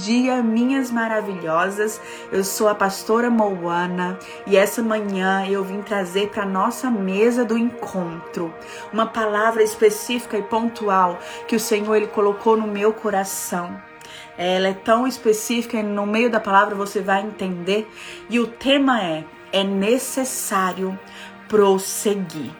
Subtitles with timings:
[0.00, 2.00] dia, minhas maravilhosas.
[2.32, 7.56] Eu sou a pastora Moana e essa manhã eu vim trazer para nossa mesa do
[7.56, 8.52] encontro
[8.92, 13.80] uma palavra específica e pontual que o Senhor ele colocou no meu coração.
[14.38, 17.88] Ela é tão específica e no meio da palavra você vai entender.
[18.28, 20.98] E o tema é: é necessário
[21.48, 22.50] prosseguir.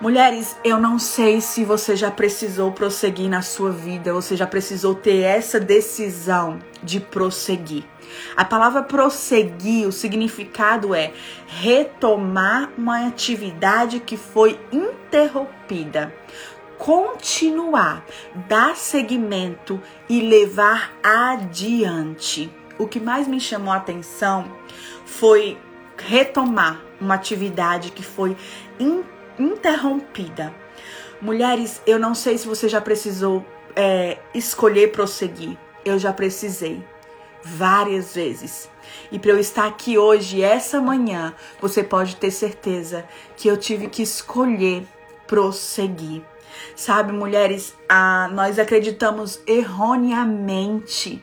[0.00, 4.94] Mulheres, eu não sei se você já precisou prosseguir na sua vida, você já precisou
[4.94, 7.84] ter essa decisão de prosseguir.
[8.34, 11.12] A palavra prosseguir, o significado é
[11.46, 16.14] retomar uma atividade que foi interrompida,
[16.78, 18.02] continuar,
[18.48, 22.50] dar seguimento e levar adiante.
[22.78, 24.50] O que mais me chamou a atenção
[25.04, 25.58] foi
[25.98, 28.34] retomar uma atividade que foi
[28.78, 30.54] interrompida interrompida.
[31.20, 35.56] Mulheres, eu não sei se você já precisou é, escolher prosseguir.
[35.84, 36.82] Eu já precisei
[37.42, 38.70] várias vezes.
[39.10, 43.04] E para eu estar aqui hoje, essa manhã, você pode ter certeza
[43.36, 44.86] que eu tive que escolher
[45.26, 46.22] prosseguir.
[46.80, 51.22] Sabe, mulheres, ah, nós acreditamos erroneamente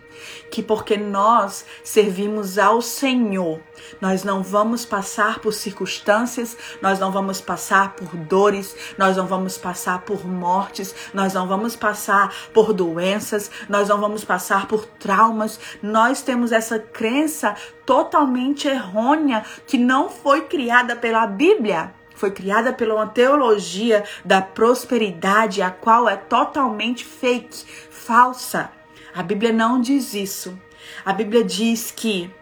[0.52, 3.60] que porque nós servimos ao Senhor,
[4.00, 9.58] nós não vamos passar por circunstâncias, nós não vamos passar por dores, nós não vamos
[9.58, 15.60] passar por mortes, nós não vamos passar por doenças, nós não vamos passar por traumas.
[15.82, 22.96] Nós temos essa crença totalmente errônea que não foi criada pela Bíblia foi criada pela
[22.96, 28.72] uma teologia da prosperidade, a qual é totalmente fake, falsa.
[29.14, 30.60] A Bíblia não diz isso.
[31.06, 32.34] A Bíblia diz que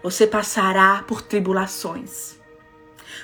[0.00, 2.36] você passará por tribulações,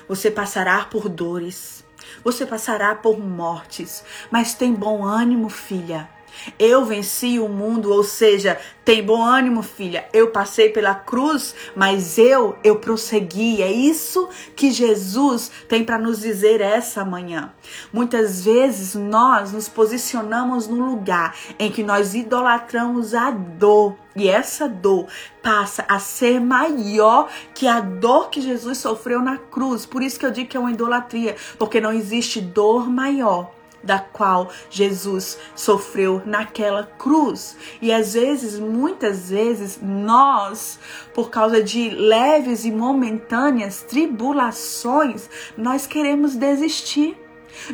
[0.09, 1.85] você passará por dores,
[2.25, 6.16] você passará por mortes, mas tem bom ânimo, filha.
[6.59, 10.07] Eu venci o mundo, ou seja, tem bom ânimo, filha.
[10.13, 13.61] Eu passei pela cruz, mas eu, eu prossegui.
[13.61, 17.53] É isso que Jesus tem para nos dizer essa manhã.
[17.93, 23.97] Muitas vezes nós nos posicionamos no lugar em que nós idolatramos a dor.
[24.15, 25.09] E essa dor
[25.43, 29.85] passa a ser maior que a dor que Jesus sofreu na cruz.
[29.85, 33.51] Por isso que eu digo que é uma idolatria, porque não existe dor maior
[33.83, 37.57] da qual Jesus sofreu naquela cruz.
[37.81, 40.79] E às vezes, muitas vezes, nós,
[41.15, 47.17] por causa de leves e momentâneas tribulações, nós queremos desistir.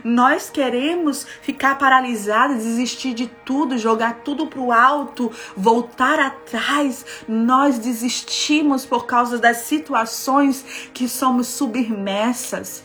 [0.04, 7.04] Nós queremos ficar paralisados, desistir de tudo, jogar tudo para o alto, voltar atrás.
[7.26, 10.64] Nós desistimos por causa das situações
[10.94, 12.84] que somos submersas.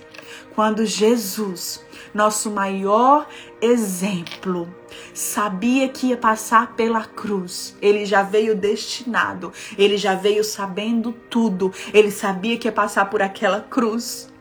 [0.56, 3.28] Quando Jesus nosso maior
[3.62, 4.74] exemplo.
[5.14, 7.76] Sabia que ia passar pela cruz.
[7.82, 9.52] Ele já veio destinado.
[9.78, 11.72] Ele já veio sabendo tudo.
[11.94, 14.32] Ele sabia que ia passar por aquela cruz.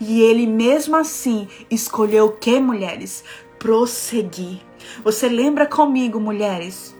[0.00, 3.24] E ele mesmo assim escolheu o que, mulheres?
[3.58, 4.60] Prosseguir.
[5.02, 6.96] Você lembra comigo, mulheres?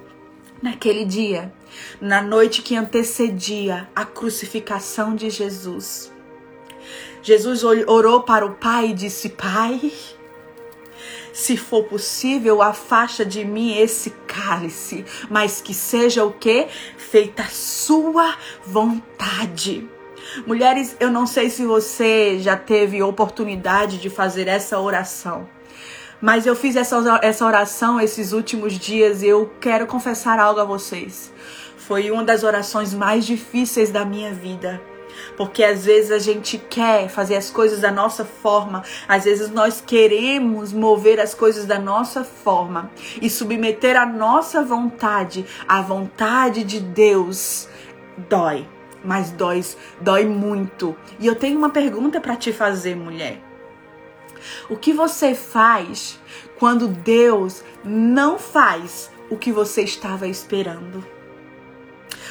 [0.61, 1.53] Naquele dia,
[2.01, 6.13] na noite que antecedia a crucificação de Jesus.
[7.23, 9.93] Jesus orou para o Pai e disse: Pai,
[11.33, 16.67] se for possível, afasta de mim esse cálice, mas que seja o que?
[16.97, 18.35] Feita a sua
[18.65, 19.89] vontade.
[20.47, 25.49] Mulheres, eu não sei se você já teve oportunidade de fazer essa oração.
[26.21, 30.65] Mas eu fiz essa, essa oração esses últimos dias e eu quero confessar algo a
[30.65, 31.33] vocês.
[31.77, 34.81] Foi uma das orações mais difíceis da minha vida
[35.37, 39.83] porque às vezes a gente quer fazer as coisas da nossa forma, às vezes nós
[39.85, 42.91] queremos mover as coisas da nossa forma
[43.21, 47.69] e submeter a nossa vontade à vontade de Deus
[48.29, 48.67] dói,
[49.05, 49.65] mas dói,
[50.01, 50.97] dói muito.
[51.21, 53.41] E eu tenho uma pergunta para te fazer, mulher.
[54.69, 56.19] O que você faz
[56.59, 61.18] quando Deus não faz o que você estava esperando?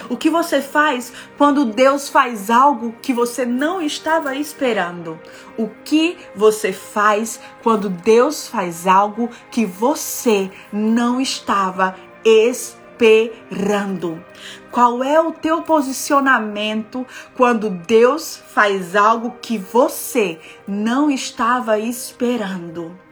[0.10, 5.20] O que você faz quando Deus faz algo que você não estava esperando?
[5.58, 14.24] O que você faz quando Deus faz algo que você não estava esperando?
[14.72, 17.06] Qual é o teu posicionamento
[17.36, 23.07] quando Deus faz algo que você não estava esperando?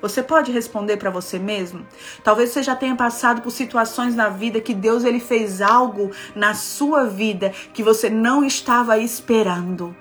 [0.00, 1.84] Você pode responder para você mesmo?
[2.22, 6.54] Talvez você já tenha passado por situações na vida que Deus ele fez algo na
[6.54, 9.94] sua vida que você não estava esperando.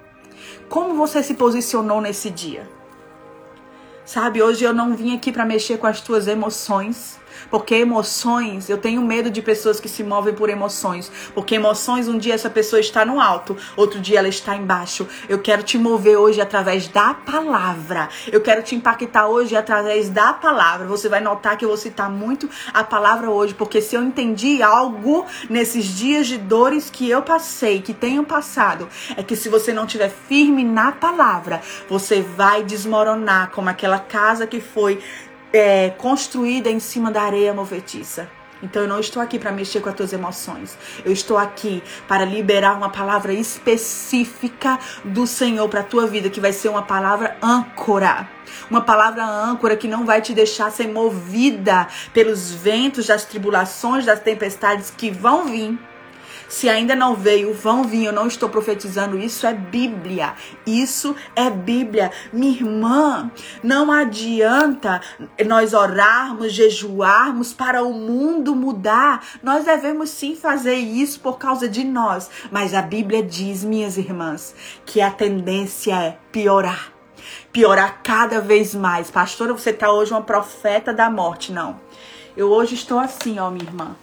[0.70, 2.70] Como você se posicionou nesse dia?
[4.06, 7.20] Sabe, hoje eu não vim aqui para mexer com as tuas emoções.
[7.50, 11.12] Porque emoções, eu tenho medo de pessoas que se movem por emoções.
[11.34, 15.08] Porque emoções, um dia essa pessoa está no alto, outro dia ela está embaixo.
[15.28, 18.10] Eu quero te mover hoje através da palavra.
[18.32, 20.88] Eu quero te impactar hoje através da palavra.
[20.88, 24.62] Você vai notar que eu vou citar muito a palavra hoje, porque se eu entendi
[24.62, 29.74] algo nesses dias de dores que eu passei, que tenho passado, é que se você
[29.74, 35.00] não estiver firme na palavra, você vai desmoronar como aquela casa que foi
[35.54, 38.30] é, construída em cima da areia movediça.
[38.62, 40.78] Então eu não estou aqui para mexer com as tuas emoções.
[41.06, 46.40] Eu estou aqui para liberar uma palavra específica do Senhor para a tua vida, que
[46.40, 48.28] vai ser uma palavra âncora.
[48.70, 54.20] Uma palavra âncora que não vai te deixar ser movida pelos ventos das tribulações, das
[54.20, 55.78] tempestades que vão vir
[56.48, 58.06] se ainda não veio, vão vir.
[58.06, 59.18] Eu não estou profetizando.
[59.18, 60.34] Isso é Bíblia.
[60.66, 62.12] Isso é Bíblia.
[62.32, 63.32] Minha irmã,
[63.64, 65.02] não adianta
[65.46, 69.24] nós orarmos, jejuarmos para o mundo mudar.
[69.44, 72.30] Nós devemos sim fazer isso por causa de nós.
[72.52, 74.56] Mas a Bíblia diz, minhas irmãs,
[74.86, 76.98] que a tendência é piorar
[77.52, 79.10] piorar cada vez mais.
[79.10, 81.52] Pastora, você está hoje uma profeta da morte.
[81.52, 81.80] Não.
[82.36, 83.96] Eu hoje estou assim, ó, minha irmã.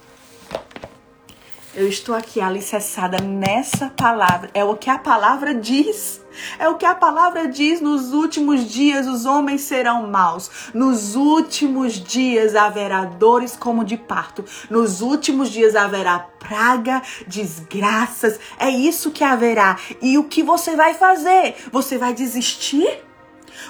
[1.76, 4.48] Eu estou aqui alicerçada nessa palavra.
[4.54, 6.20] É o que a palavra diz.
[6.56, 10.70] É o que a palavra diz: nos últimos dias os homens serão maus.
[10.72, 14.44] Nos últimos dias haverá dores como de parto.
[14.70, 18.38] Nos últimos dias haverá praga, desgraças.
[18.56, 19.76] É isso que haverá.
[20.00, 21.56] E o que você vai fazer?
[21.72, 23.02] Você vai desistir?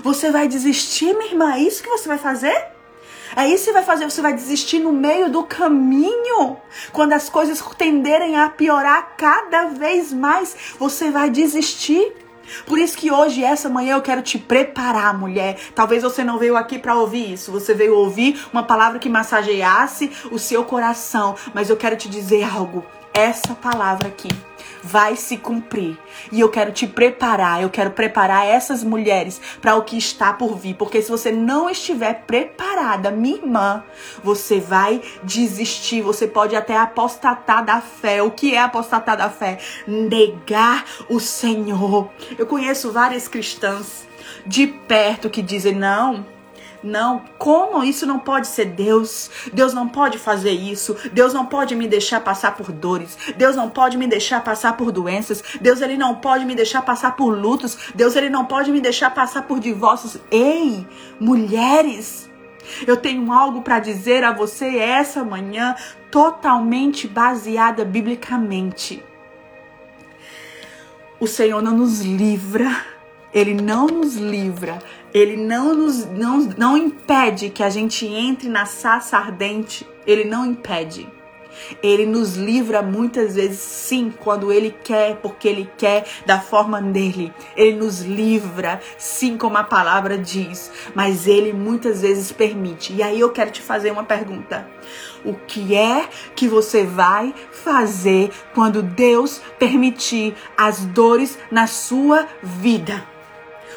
[0.02, 1.54] Você vai desistir, minha irmã?
[1.54, 2.73] É isso que você vai fazer?
[3.48, 6.56] Isso que vai fazer, você vai desistir no meio do caminho.
[6.92, 12.12] Quando as coisas tenderem a piorar cada vez mais, você vai desistir.
[12.66, 15.58] Por isso que hoje, essa manhã, eu quero te preparar, mulher.
[15.74, 17.50] Talvez você não veio aqui para ouvir isso.
[17.52, 21.34] Você veio ouvir uma palavra que massageasse o seu coração.
[21.52, 22.84] Mas eu quero te dizer algo.
[23.14, 24.28] Essa palavra aqui
[24.82, 25.96] vai se cumprir.
[26.30, 30.56] E eu quero te preparar, eu quero preparar essas mulheres para o que está por
[30.56, 33.82] vir, porque se você não estiver preparada, minha irmã,
[34.22, 38.22] você vai desistir, você pode até apostatar da fé.
[38.22, 39.58] O que é apostatar da fé?
[39.86, 42.10] Negar o Senhor.
[42.38, 44.06] Eu conheço várias cristãs
[44.46, 46.26] de perto que dizem: "Não,
[46.84, 49.30] não, como isso não pode ser Deus?
[49.54, 50.94] Deus não pode fazer isso.
[51.12, 53.16] Deus não pode me deixar passar por dores.
[53.38, 55.42] Deus não pode me deixar passar por doenças.
[55.62, 57.78] Deus ele não pode me deixar passar por lutos.
[57.94, 60.18] Deus ele não pode me deixar passar por divórcios.
[60.30, 60.86] Ei,
[61.18, 62.30] mulheres,
[62.86, 65.74] eu tenho algo para dizer a você essa manhã,
[66.10, 69.02] totalmente baseada biblicamente.
[71.18, 72.84] O Senhor não nos livra,
[73.32, 74.80] Ele não nos livra
[75.14, 79.86] ele não nos não, não impede que a gente entre na saça ardente.
[80.04, 81.08] Ele não impede.
[81.80, 87.32] Ele nos livra muitas vezes, sim, quando Ele quer, porque Ele quer, da forma dele.
[87.56, 92.92] Ele nos livra, sim, como a palavra diz, mas Ele muitas vezes permite.
[92.92, 94.68] E aí eu quero te fazer uma pergunta:
[95.24, 103.13] O que é que você vai fazer quando Deus permitir as dores na sua vida?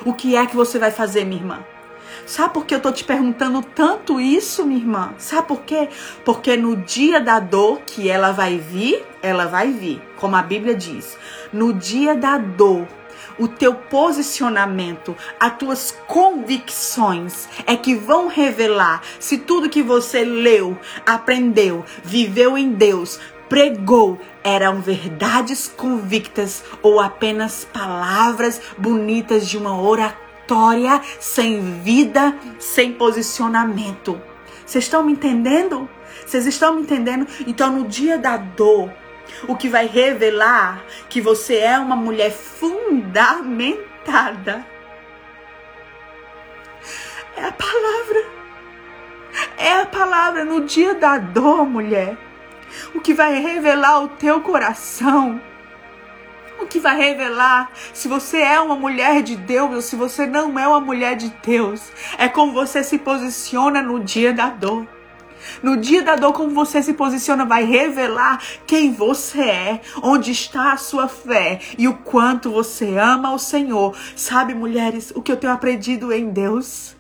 [0.06, 1.60] O que é que você vai fazer, minha irmã?
[2.26, 5.14] Sabe por que eu tô te perguntando tanto isso, minha irmã?
[5.18, 5.88] Sabe por quê?
[6.26, 10.76] Porque no dia da dor que ela vai vir, ela vai vir, como a Bíblia
[10.76, 11.18] diz.
[11.54, 12.86] No dia da dor,
[13.40, 20.78] o teu posicionamento, as tuas convicções é que vão revelar se tudo que você leu,
[21.06, 31.02] aprendeu, viveu em Deus, pregou eram verdades convictas ou apenas palavras bonitas de uma oratória
[31.20, 34.22] sem vida, sem posicionamento.
[34.66, 35.90] Vocês estão me entendendo?
[36.26, 37.26] Vocês estão me entendendo?
[37.46, 38.92] Então, no dia da dor,
[39.48, 44.66] o que vai revelar que você é uma mulher fundamentada
[47.36, 48.26] é a palavra.
[49.58, 52.18] É a palavra no dia da dor, mulher
[52.94, 55.42] o que vai revelar o teu coração.
[56.60, 60.58] O que vai revelar se você é uma mulher de Deus ou se você não
[60.58, 61.92] é uma mulher de Deus.
[62.18, 64.88] É como você se posiciona no dia da dor.
[65.62, 70.74] No dia da dor, como você se posiciona, vai revelar quem você é, onde está
[70.74, 73.96] a sua fé e o quanto você ama o Senhor.
[74.16, 76.96] Sabe, mulheres, o que eu tenho aprendido em Deus?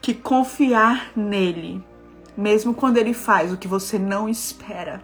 [0.00, 1.82] Que confiar nele
[2.36, 5.02] mesmo quando ele faz o que você não espera.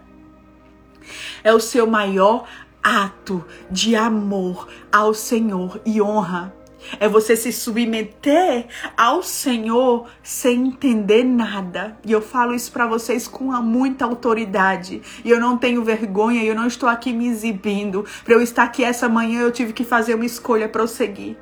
[1.43, 2.45] É o seu maior
[2.83, 6.53] ato de amor ao Senhor e honra.
[6.99, 8.65] é você se submeter
[8.97, 11.95] ao Senhor sem entender nada.
[12.03, 15.01] E eu falo isso para vocês com muita autoridade.
[15.23, 18.03] E eu não tenho vergonha, e eu não estou aqui me exibindo.
[18.23, 21.37] Para eu estar aqui essa manhã, eu tive que fazer uma escolha prosseguir.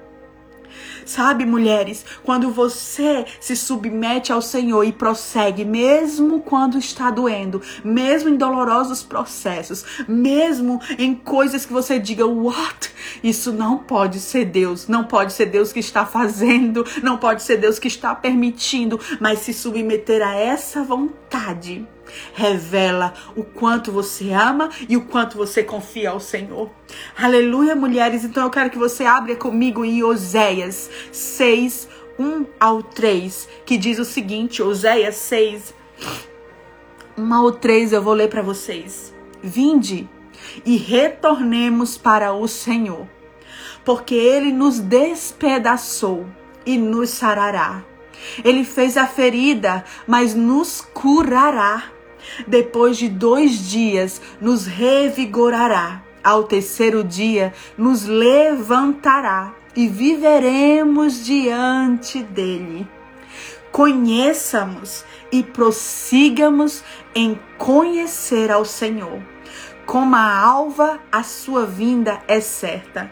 [1.09, 8.29] Sabe, mulheres, quando você se submete ao Senhor e prossegue, mesmo quando está doendo, mesmo
[8.29, 12.91] em dolorosos processos, mesmo em coisas que você diga, what?
[13.23, 17.57] Isso não pode ser Deus, não pode ser Deus que está fazendo, não pode ser
[17.57, 21.87] Deus que está permitindo, mas se submeter a essa vontade
[22.33, 26.69] revela o quanto você ama e o quanto você confia ao Senhor.
[27.17, 28.23] Aleluia, mulheres.
[28.23, 31.87] Então eu quero que você abra comigo em Oséias 6,
[32.17, 35.73] 1 ao 3, que diz o seguinte: Oséias 6,
[37.17, 39.13] 1 ao 3, eu vou ler para vocês.
[39.41, 40.07] Vinde
[40.65, 43.07] e retornemos para o Senhor,
[43.85, 46.25] porque ele nos despedaçou
[46.65, 47.83] e nos sarará.
[48.43, 51.83] Ele fez a ferida, mas nos curará.
[52.47, 56.03] Depois de dois dias, nos revigorará.
[56.23, 62.87] Ao terceiro dia, nos levantará e viveremos diante dele.
[63.71, 66.83] Conheçamos e prossigamos
[67.15, 69.21] em conhecer ao Senhor.
[69.85, 73.11] Como a alva, a sua vinda é certa,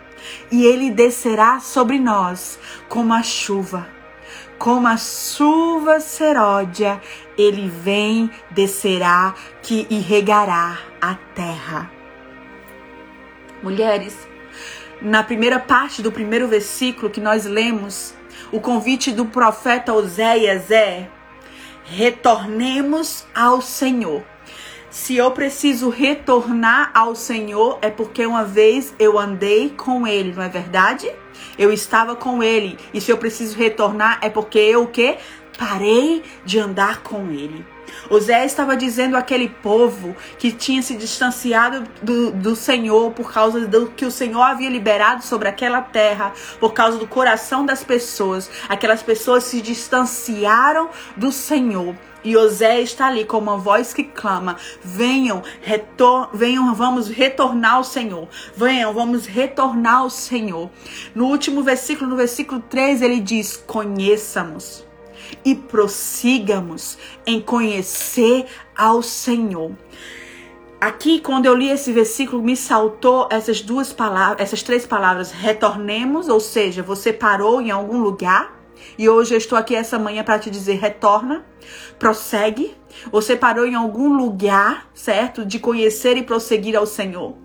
[0.51, 2.59] e ele descerá sobre nós
[2.89, 3.97] como a chuva
[4.57, 7.00] como a chuva seródia,
[7.38, 11.91] ele vem, descerá, que irregará a terra.
[13.62, 14.27] Mulheres,
[15.01, 18.13] na primeira parte do primeiro versículo que nós lemos,
[18.51, 21.10] o convite do profeta Oséias é:
[21.84, 24.24] retornemos ao Senhor.
[24.89, 30.41] Se eu preciso retornar ao Senhor, é porque uma vez eu andei com Ele, não
[30.41, 31.12] é verdade?
[31.58, 32.77] Eu estava com Ele.
[32.94, 35.17] E se eu preciso retornar, é porque eu o quê?
[35.58, 37.65] Parei de andar com Ele.
[38.10, 43.88] Osé estava dizendo àquele povo que tinha se distanciado do, do Senhor por causa do
[43.88, 48.50] que o Senhor havia liberado sobre aquela terra, por causa do coração das pessoas.
[48.70, 51.96] Aquelas pessoas se distanciaram do Senhor.
[52.27, 57.86] E Osé está ali com uma voz que clama: venham, retor venham, vamos retornar ao
[57.86, 58.27] Senhor.
[58.53, 60.69] Venham, vamos retornar ao Senhor.
[61.15, 64.86] No último versículo, no versículo 3, ele diz: conheçamos
[65.46, 69.72] e prossigamos em conhecer ao Senhor.
[70.81, 76.27] Aqui, quando eu li esse versículo, me saltou essas duas palavras, essas três palavras: retornemos,
[76.27, 78.56] ou seja, você parou em algum lugar
[78.98, 81.46] e hoje eu estou aqui essa manhã para te dizer: retorna,
[82.00, 82.75] prossegue.
[83.12, 85.46] Você parou em algum lugar, certo?
[85.46, 87.36] De conhecer e prosseguir ao Senhor.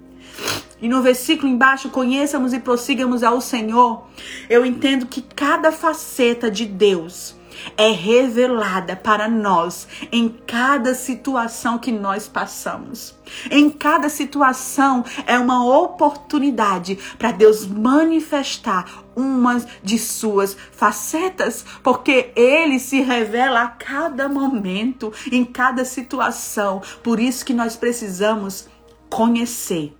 [0.80, 4.04] E no versículo embaixo, conheçamos e prossigamos ao Senhor.
[4.48, 7.36] Eu entendo que cada faceta de Deus
[7.76, 13.14] é revelada para nós em cada situação que nós passamos.
[13.50, 22.78] Em cada situação é uma oportunidade para Deus manifestar uma de suas facetas, porque ele
[22.78, 26.80] se revela a cada momento, em cada situação.
[27.02, 28.68] Por isso que nós precisamos
[29.10, 29.96] conhecer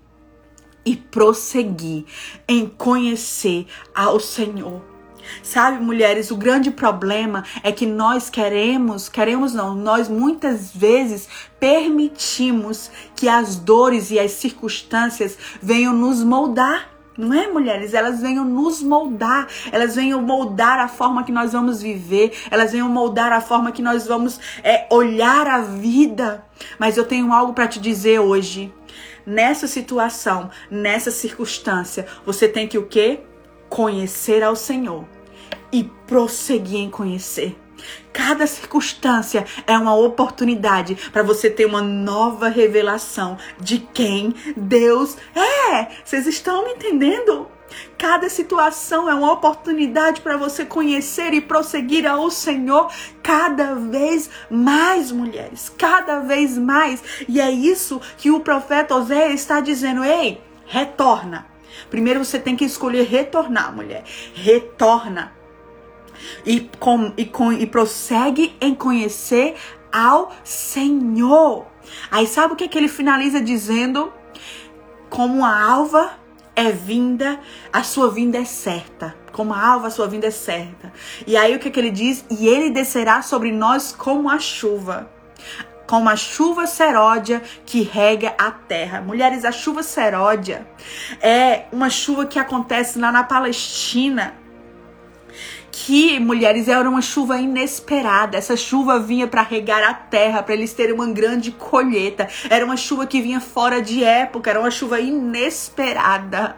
[0.85, 2.05] e prosseguir
[2.47, 4.92] em conhecer ao Senhor.
[5.41, 11.27] Sabe, mulheres, o grande problema é que nós queremos, queremos não, nós muitas vezes
[11.59, 16.89] permitimos que as dores e as circunstâncias venham nos moldar.
[17.15, 17.93] Não é, mulheres?
[17.93, 22.89] Elas venham nos moldar, elas venham moldar a forma que nós vamos viver, elas venham
[22.89, 26.43] moldar a forma que nós vamos é, olhar a vida.
[26.79, 28.73] Mas eu tenho algo para te dizer hoje.
[29.25, 33.21] Nessa situação, nessa circunstância, você tem que o quê?
[33.69, 35.05] Conhecer ao Senhor
[35.73, 37.57] e prosseguir em conhecer.
[38.13, 45.87] Cada circunstância é uma oportunidade para você ter uma nova revelação de quem Deus é.
[46.05, 47.47] Vocês estão me entendendo?
[47.97, 52.91] Cada situação é uma oportunidade para você conhecer e prosseguir ao Senhor
[53.23, 57.01] cada vez mais, mulheres, cada vez mais.
[57.27, 61.47] E é isso que o profeta Oséias está dizendo: ei, retorna.
[61.89, 64.03] Primeiro você tem que escolher retornar, mulher.
[64.35, 65.33] Retorna
[66.45, 69.55] e, com, e, com, e prossegue em conhecer
[69.91, 71.65] ao Senhor.
[72.09, 74.11] Aí sabe o que, é que ele finaliza dizendo?
[75.09, 76.11] Como a alva
[76.55, 77.39] é vinda,
[77.71, 79.15] a sua vinda é certa.
[79.31, 80.91] Como a alva, a sua vinda é certa.
[81.25, 82.25] E aí o que, é que ele diz?
[82.29, 85.09] E ele descerá sobre nós como a chuva
[85.85, 89.01] como a chuva seródia que rega a terra.
[89.01, 90.65] Mulheres, a chuva seródia
[91.21, 94.33] é uma chuva que acontece lá na Palestina
[95.73, 98.37] aqui, mulheres, era uma chuva inesperada.
[98.37, 102.29] Essa chuva vinha para regar a terra, para eles terem uma grande colheita.
[102.47, 106.57] Era uma chuva que vinha fora de época, era uma chuva inesperada.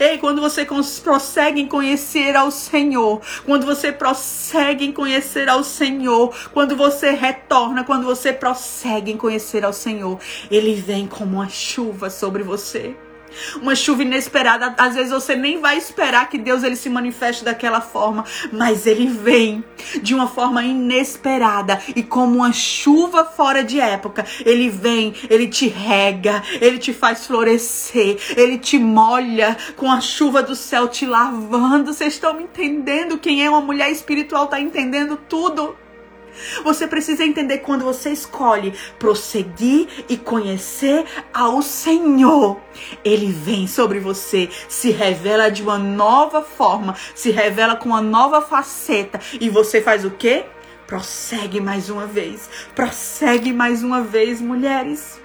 [0.00, 0.66] Ei, quando você
[1.04, 7.84] prossegue em conhecer ao Senhor, quando você prossegue em conhecer ao Senhor, quando você retorna,
[7.84, 10.18] quando você prossegue em conhecer ao Senhor,
[10.50, 12.96] Ele vem como uma chuva sobre você
[13.60, 14.74] uma chuva inesperada.
[14.78, 19.06] Às vezes você nem vai esperar que Deus ele se manifeste daquela forma, mas ele
[19.06, 19.64] vem
[20.02, 24.24] de uma forma inesperada e como uma chuva fora de época.
[24.44, 30.42] Ele vem, ele te rega, ele te faz florescer, ele te molha com a chuva
[30.42, 31.92] do céu te lavando.
[31.92, 33.18] Vocês estão me entendendo?
[33.18, 35.76] Quem é uma mulher espiritual está entendendo tudo.
[36.64, 42.60] Você precisa entender quando você escolhe prosseguir e conhecer ao Senhor.
[43.04, 48.40] Ele vem sobre você, se revela de uma nova forma, se revela com uma nova
[48.40, 50.44] faceta e você faz o quê?
[50.86, 52.50] Prossegue mais uma vez.
[52.74, 55.20] Prossegue mais uma vez, mulheres.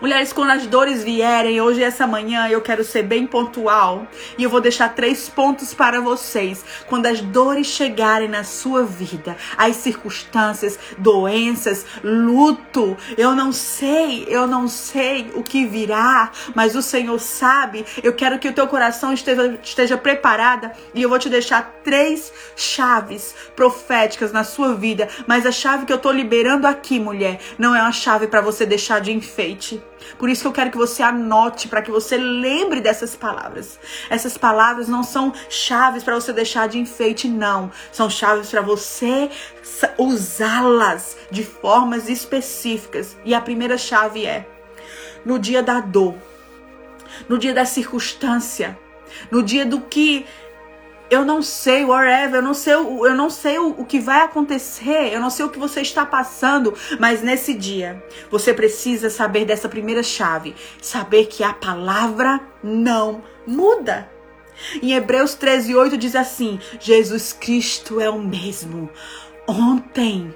[0.00, 4.50] Mulheres, quando as dores vierem, hoje essa manhã eu quero ser bem pontual e eu
[4.50, 6.64] vou deixar três pontos para vocês.
[6.88, 14.46] Quando as dores chegarem na sua vida, as circunstâncias, doenças, luto, eu não sei, eu
[14.46, 17.84] não sei o que virá, mas o Senhor sabe.
[18.02, 22.32] Eu quero que o teu coração esteja, esteja preparada e eu vou te deixar três
[22.56, 25.08] chaves proféticas na sua vida.
[25.26, 28.66] Mas a chave que eu tô liberando aqui, mulher, não é uma chave para você
[28.66, 29.83] deixar de enfeite.
[30.18, 33.78] Por isso que eu quero que você anote, para que você lembre dessas palavras.
[34.08, 37.70] Essas palavras não são chaves para você deixar de enfeite, não.
[37.90, 39.30] São chaves para você
[39.98, 43.16] usá-las de formas específicas.
[43.24, 44.46] E a primeira chave é:
[45.24, 46.14] no dia da dor,
[47.28, 48.78] no dia da circunstância,
[49.30, 50.26] no dia do que
[51.14, 55.12] eu não sei, whatever, eu não sei, eu não sei o, o que vai acontecer,
[55.12, 59.68] eu não sei o que você está passando, mas nesse dia você precisa saber dessa
[59.68, 64.10] primeira chave, saber que a palavra não muda.
[64.82, 68.88] Em Hebreus 13, 8 diz assim: Jesus Cristo é o mesmo
[69.46, 70.34] ontem,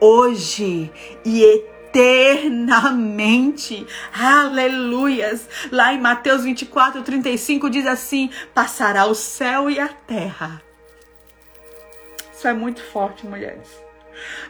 [0.00, 0.90] hoje
[1.24, 3.86] e eternamente eternamente.
[4.12, 5.48] Aleluias.
[5.72, 10.62] Lá em Mateus 24, 35 diz assim: passará o céu e a terra.
[12.32, 13.68] Isso é muito forte, mulheres.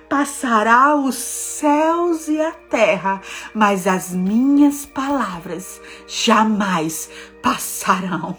[0.09, 3.21] Passará os céus e a terra,
[3.55, 7.11] mas as minhas palavras jamais
[7.43, 8.37] passarão.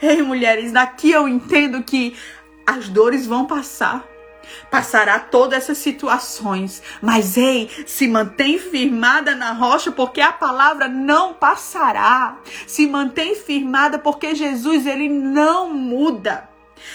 [0.00, 2.14] Ei, mulheres, daqui eu entendo que
[2.66, 4.06] as dores vão passar
[4.70, 11.34] Passará todas essas situações, mas ei, se mantém firmada na rocha, porque a palavra não
[11.34, 12.38] passará.
[12.66, 16.48] Se mantém firmada, porque Jesus ele não muda.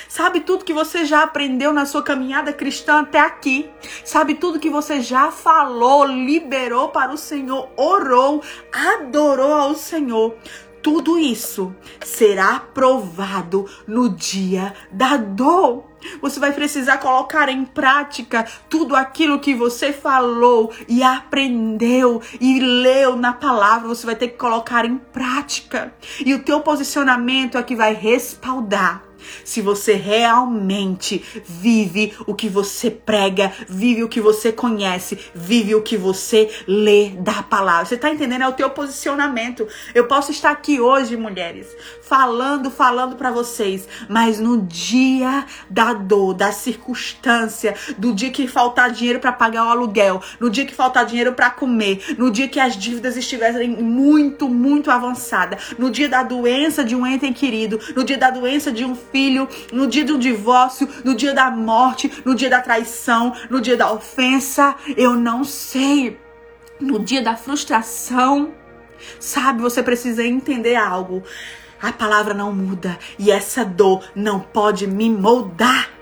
[0.08, 3.70] Sabe tudo que você já aprendeu na sua caminhada cristã até aqui?
[4.04, 10.36] Sabe tudo que você já falou, liberou para o Senhor, orou, adorou ao Senhor?
[10.82, 15.86] Tudo isso será provado no dia da dor.
[16.22, 23.16] Você vai precisar colocar em prática tudo aquilo que você falou e aprendeu e leu
[23.18, 23.90] na palavra.
[23.90, 25.94] Você vai ter que colocar em prática.
[26.26, 29.09] E o teu posicionamento é que vai respaldar
[29.44, 35.82] se você realmente vive o que você prega, vive o que você conhece, vive o
[35.82, 37.86] que você lê da palavra.
[37.86, 38.44] Você está entendendo?
[38.44, 39.68] É o teu posicionamento.
[39.94, 41.68] Eu posso estar aqui hoje, mulheres,
[42.02, 48.92] falando, falando para vocês, mas no dia da dor, da circunstância, do dia que faltar
[48.92, 52.60] dinheiro para pagar o aluguel, no dia que faltar dinheiro para comer, no dia que
[52.60, 58.04] as dívidas estiverem muito, muito avançadas, no dia da doença de um ente querido, no
[58.04, 59.19] dia da doença de um filho,
[59.72, 63.92] no dia do divórcio, no dia da morte, no dia da traição, no dia da
[63.92, 66.18] ofensa, eu não sei.
[66.80, 68.54] No dia da frustração,
[69.20, 71.24] sabe, você precisa entender algo.
[71.82, 75.99] A palavra não muda e essa dor não pode me moldar.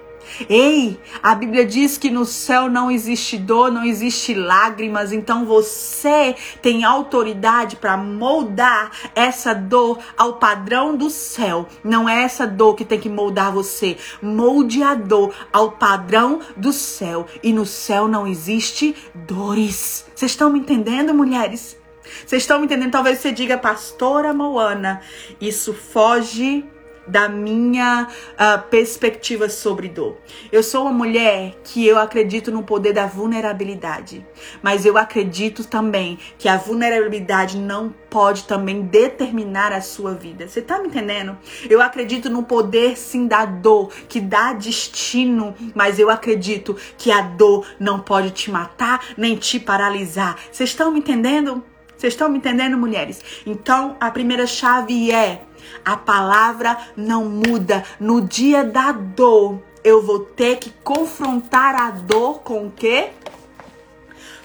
[0.50, 6.36] Ei, a Bíblia diz que no céu não existe dor, não existe lágrimas, então você
[6.62, 11.68] tem autoridade para moldar essa dor ao padrão do céu.
[11.84, 13.98] Não é essa dor que tem que moldar você.
[14.22, 17.26] Molde a dor ao padrão do céu.
[17.42, 20.06] E no céu não existe dores.
[20.14, 21.78] Vocês estão me entendendo, mulheres?
[22.26, 22.92] Vocês estão me entendendo?
[22.92, 25.02] Talvez você diga, pastora Moana,
[25.42, 26.66] isso foge
[27.08, 30.18] da minha uh, perspectiva sobre dor.
[30.52, 34.26] Eu sou uma mulher que eu acredito no poder da vulnerabilidade,
[34.62, 40.48] mas eu acredito também que a vulnerabilidade não pode também determinar a sua vida.
[40.48, 41.38] Você tá me entendendo?
[41.70, 47.22] Eu acredito no poder sim da dor, que dá destino, mas eu acredito que a
[47.22, 50.38] dor não pode te matar nem te paralisar.
[50.52, 51.64] Vocês estão me entendendo?
[51.98, 53.22] Vocês estão me entendendo, mulheres?
[53.44, 55.42] Então, a primeira chave é:
[55.84, 57.84] a palavra não muda.
[58.00, 63.10] No dia da dor, eu vou ter que confrontar a dor com o quê?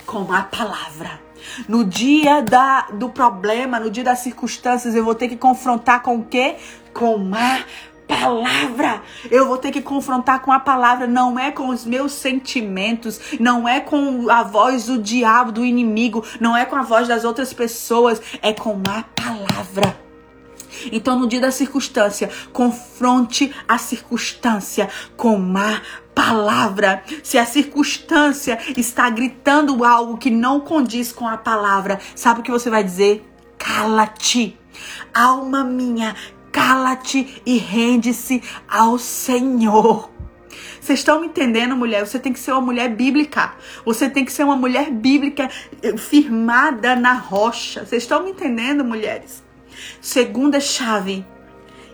[0.06, 1.20] Com a palavra.
[1.68, 6.16] No dia da, do problema, no dia das circunstâncias, eu vou ter que confrontar com
[6.16, 6.56] o quê?
[6.94, 7.64] Com a
[8.06, 9.02] palavra.
[9.30, 13.68] Eu vou ter que confrontar com a palavra, não é com os meus sentimentos, não
[13.68, 17.52] é com a voz do diabo, do inimigo, não é com a voz das outras
[17.52, 19.96] pessoas, é com a palavra.
[20.90, 25.80] Então, no dia da circunstância, confronte a circunstância com a
[26.14, 27.02] palavra.
[27.22, 32.50] Se a circunstância está gritando algo que não condiz com a palavra, sabe o que
[32.50, 33.26] você vai dizer?
[33.58, 34.58] Cala-te.
[35.14, 36.16] Alma minha,
[36.50, 40.10] cala-te e rende-se ao Senhor.
[40.80, 42.04] Vocês estão me entendendo, mulher?
[42.04, 43.54] Você tem que ser uma mulher bíblica.
[43.84, 45.48] Você tem que ser uma mulher bíblica
[45.80, 47.86] eh, firmada na rocha.
[47.86, 49.44] Vocês estão me entendendo, mulheres?
[50.00, 51.24] Segunda chave.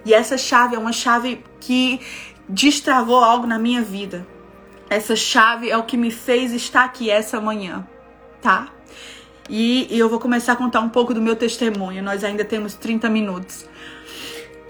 [0.05, 2.01] E essa chave é uma chave que
[2.49, 4.27] destravou algo na minha vida.
[4.89, 7.87] Essa chave é o que me fez estar aqui essa manhã,
[8.41, 8.69] tá?
[9.49, 12.03] E, e eu vou começar a contar um pouco do meu testemunho.
[12.03, 13.67] Nós ainda temos 30 minutos.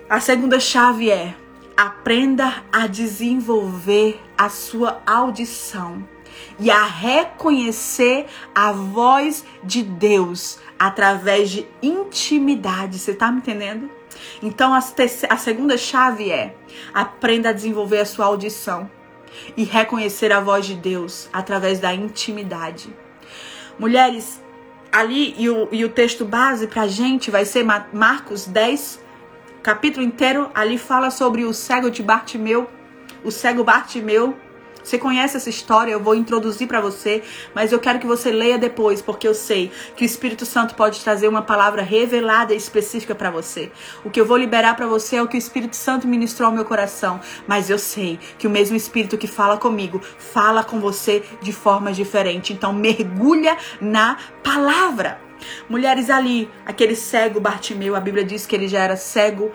[0.09, 1.35] A segunda chave é
[1.76, 6.02] aprenda a desenvolver a sua audição
[6.59, 12.98] e a reconhecer a voz de Deus através de intimidade.
[12.98, 13.90] Você tá me entendendo?
[14.42, 16.54] Então a, a segunda chave é
[16.92, 18.90] aprenda a desenvolver a sua audição
[19.56, 22.94] e reconhecer a voz de Deus através da intimidade.
[23.78, 24.42] Mulheres,
[24.90, 29.00] ali e o, e o texto base pra gente vai ser Marcos 10,
[29.62, 32.68] capítulo inteiro ali fala sobre o cego de Bartimeu,
[33.24, 34.36] o cego Bartimeu.
[34.88, 37.22] Você conhece essa história, eu vou introduzir para você,
[37.55, 41.01] mas eu quero que você leia depois, porque eu sei que o Espírito Santo pode
[41.01, 43.70] trazer uma palavra revelada e específica para você.
[44.03, 46.55] O que eu vou liberar para você é o que o Espírito Santo ministrou ao
[46.55, 51.22] meu coração, mas eu sei que o mesmo Espírito que fala comigo fala com você
[51.42, 52.55] de forma diferente.
[52.55, 55.20] Então mergulha na palavra.
[55.68, 59.53] Mulheres ali, aquele cego Bartimeu, a Bíblia diz que ele já era cego,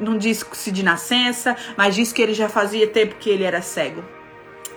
[0.00, 3.62] não diz se de nascença, mas diz que ele já fazia tempo que ele era
[3.62, 4.15] cego.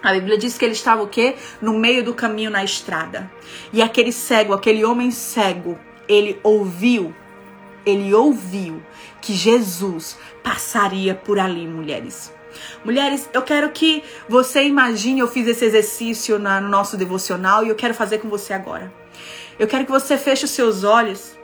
[0.01, 1.35] A Bíblia diz que ele estava o quê?
[1.61, 3.29] No meio do caminho na estrada.
[3.73, 7.13] E aquele cego, aquele homem cego, ele ouviu,
[7.85, 8.81] ele ouviu
[9.21, 12.33] que Jesus passaria por ali, mulheres.
[12.83, 17.75] Mulheres, eu quero que você imagine, eu fiz esse exercício no nosso devocional e eu
[17.75, 18.91] quero fazer com você agora.
[19.57, 21.37] Eu quero que você feche os seus olhos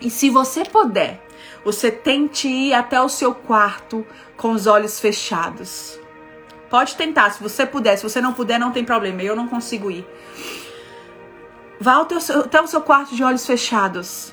[0.00, 1.22] e, se você puder,
[1.64, 4.04] você tente ir até o seu quarto
[4.36, 6.01] com os olhos fechados.
[6.72, 7.98] Pode tentar, se você puder.
[7.98, 9.22] Se você não puder, não tem problema.
[9.22, 10.06] Eu não consigo ir.
[11.78, 14.32] Vá até o seu, até o seu quarto de olhos fechados.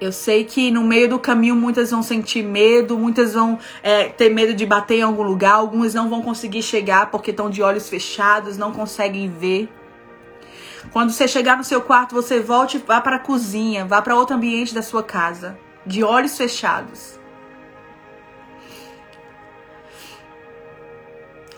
[0.00, 4.28] Eu sei que no meio do caminho muitas vão sentir medo, muitas vão é, ter
[4.28, 7.88] medo de bater em algum lugar, algumas não vão conseguir chegar porque estão de olhos
[7.88, 9.68] fechados, não conseguem ver.
[10.90, 14.34] Quando você chegar no seu quarto, você volte, vá para a cozinha, vá para outro
[14.34, 17.15] ambiente da sua casa, de olhos fechados.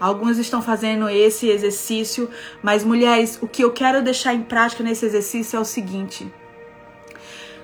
[0.00, 2.30] Alguns estão fazendo esse exercício,
[2.62, 6.32] mas mulheres, o que eu quero deixar em prática nesse exercício é o seguinte: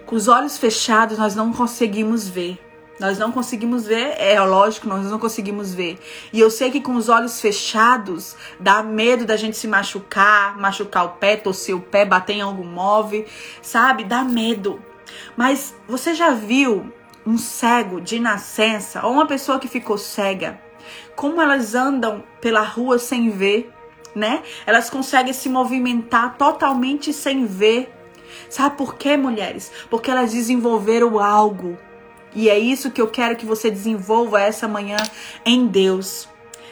[0.05, 2.61] com os olhos fechados nós não conseguimos ver.
[2.99, 5.99] Nós não conseguimos ver, é lógico, nós não conseguimos ver.
[6.33, 11.05] E eu sei que com os olhos fechados dá medo da gente se machucar, machucar
[11.05, 13.25] o pé, torcer o pé, bater em algum móvel,
[13.61, 14.05] sabe?
[14.05, 14.81] Dá medo.
[15.37, 16.93] Mas você já viu
[17.27, 20.61] um cego de nascença ou uma pessoa que ficou cega?
[21.15, 23.73] Como elas andam pela rua sem ver,
[24.15, 24.43] né?
[24.67, 27.93] Elas conseguem se movimentar totalmente sem ver.
[28.49, 29.71] Sabe por quê, mulheres?
[29.91, 31.79] Porque elas desenvolveram algo
[32.35, 34.97] e é isso que eu quero que você desenvolva essa manhã
[35.47, 36.29] em Deus.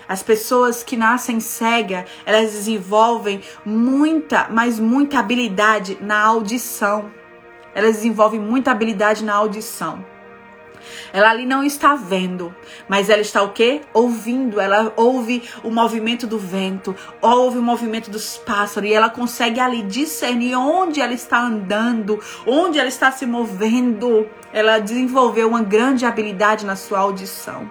[0.09, 7.11] As pessoas que nascem cega, elas desenvolvem muita, mas muita habilidade na audição.
[7.75, 10.05] Elas desenvolvem muita habilidade na audição.
[11.13, 12.55] Ela ali não está vendo,
[12.89, 13.81] mas ela está o quê?
[13.93, 14.61] Ouvindo.
[14.61, 19.83] Ela ouve o movimento do vento, ouve o movimento dos pássaros e ela consegue ali
[19.83, 24.29] discernir onde ela está andando, onde ela está se movendo.
[24.53, 27.71] Ela desenvolveu uma grande habilidade na sua audição.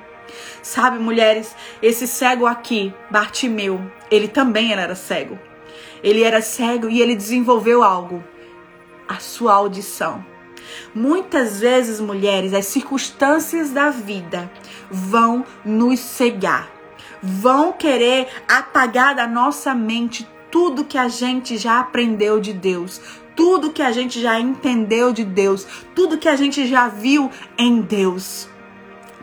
[0.61, 5.37] Sabe, mulheres, esse cego aqui, Bartimeu, ele também era cego.
[6.03, 8.23] Ele era cego e ele desenvolveu algo,
[9.07, 10.30] a sua audição.
[10.93, 14.51] Muitas vezes, mulheres, as circunstâncias da vida
[14.89, 16.69] vão nos cegar,
[17.21, 22.99] vão querer apagar da nossa mente tudo que a gente já aprendeu de Deus,
[23.35, 27.81] tudo que a gente já entendeu de Deus, tudo que a gente já viu em
[27.81, 28.49] Deus.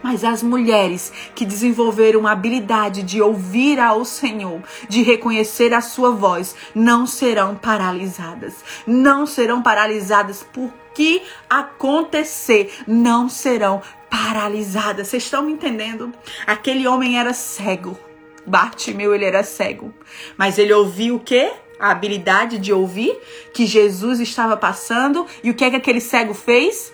[0.03, 6.11] Mas as mulheres que desenvolveram a habilidade de ouvir ao Senhor, de reconhecer a sua
[6.11, 8.65] voz, não serão paralisadas.
[8.87, 13.81] Não serão paralisadas por que acontecer, não serão
[14.11, 15.07] paralisadas.
[15.07, 16.13] Vocês estão me entendendo?
[16.45, 17.97] Aquele homem era cego.
[18.45, 19.95] Bartimeu, ele era cego.
[20.37, 21.53] Mas ele ouviu o quê?
[21.79, 23.17] A habilidade de ouvir
[23.55, 25.25] que Jesus estava passando.
[25.41, 26.93] E o que é que aquele cego fez?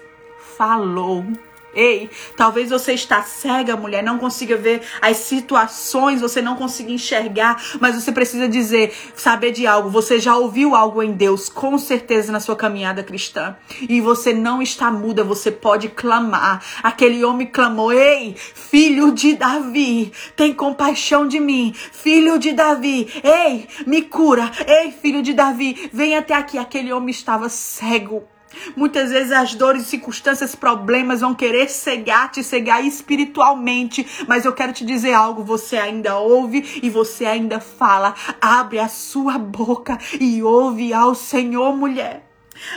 [0.58, 1.24] Falou.
[1.74, 7.60] Ei, talvez você está cega, mulher, não consiga ver as situações, você não consiga enxergar,
[7.80, 9.90] mas você precisa dizer, saber de algo.
[9.90, 13.56] Você já ouviu algo em Deus, com certeza na sua caminhada cristã.
[13.88, 16.62] E você não está muda, você pode clamar.
[16.82, 23.08] Aquele homem clamou: "Ei, filho de Davi, tem compaixão de mim, filho de Davi.
[23.22, 24.50] Ei, me cura.
[24.66, 28.33] Ei, filho de Davi, vem até aqui." Aquele homem estava cego.
[28.76, 34.06] Muitas vezes as dores, circunstâncias, problemas vão querer cegar, te cegar espiritualmente.
[34.26, 38.14] Mas eu quero te dizer algo: você ainda ouve e você ainda fala.
[38.40, 42.24] Abre a sua boca e ouve ao Senhor, mulher.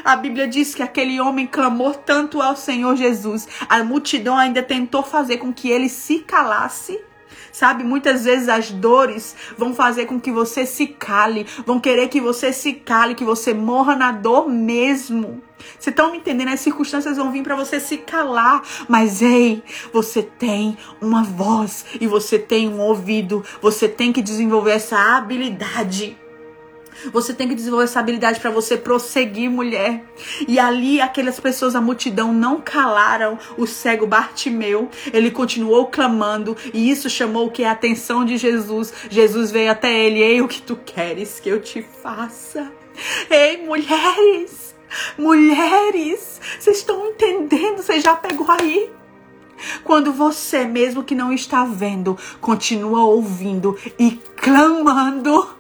[0.04, 3.48] A Bíblia diz que aquele homem clamou tanto ao Senhor Jesus.
[3.70, 7.00] A multidão ainda tentou fazer com que ele se calasse.
[7.58, 12.22] Sabe, muitas vezes as dores vão fazer com que você se cale, vão querer que
[12.22, 15.42] você se cale, que você morra na dor mesmo.
[15.58, 16.50] Vocês estão me entendendo?
[16.50, 18.62] As circunstâncias vão vir para você se calar.
[18.88, 23.44] Mas ei, você tem uma voz e você tem um ouvido.
[23.60, 26.16] Você tem que desenvolver essa habilidade.
[27.12, 30.04] Você tem que desenvolver essa habilidade para você prosseguir, mulher.
[30.48, 34.90] E ali aquelas pessoas, a multidão, não calaram o cego Bartimeu.
[35.14, 38.94] Ele continuou clamando e isso chamou que a atenção de Jesus.
[39.10, 40.22] Jesus veio até ele.
[40.22, 42.72] Ei, o que tu queres que eu te faça?
[43.30, 44.76] Ei, mulheres,
[45.18, 47.78] mulheres, vocês estão entendendo?
[47.78, 48.90] Você já pegou aí?
[49.84, 55.57] Quando você, mesmo que não está vendo, continua ouvindo e clamando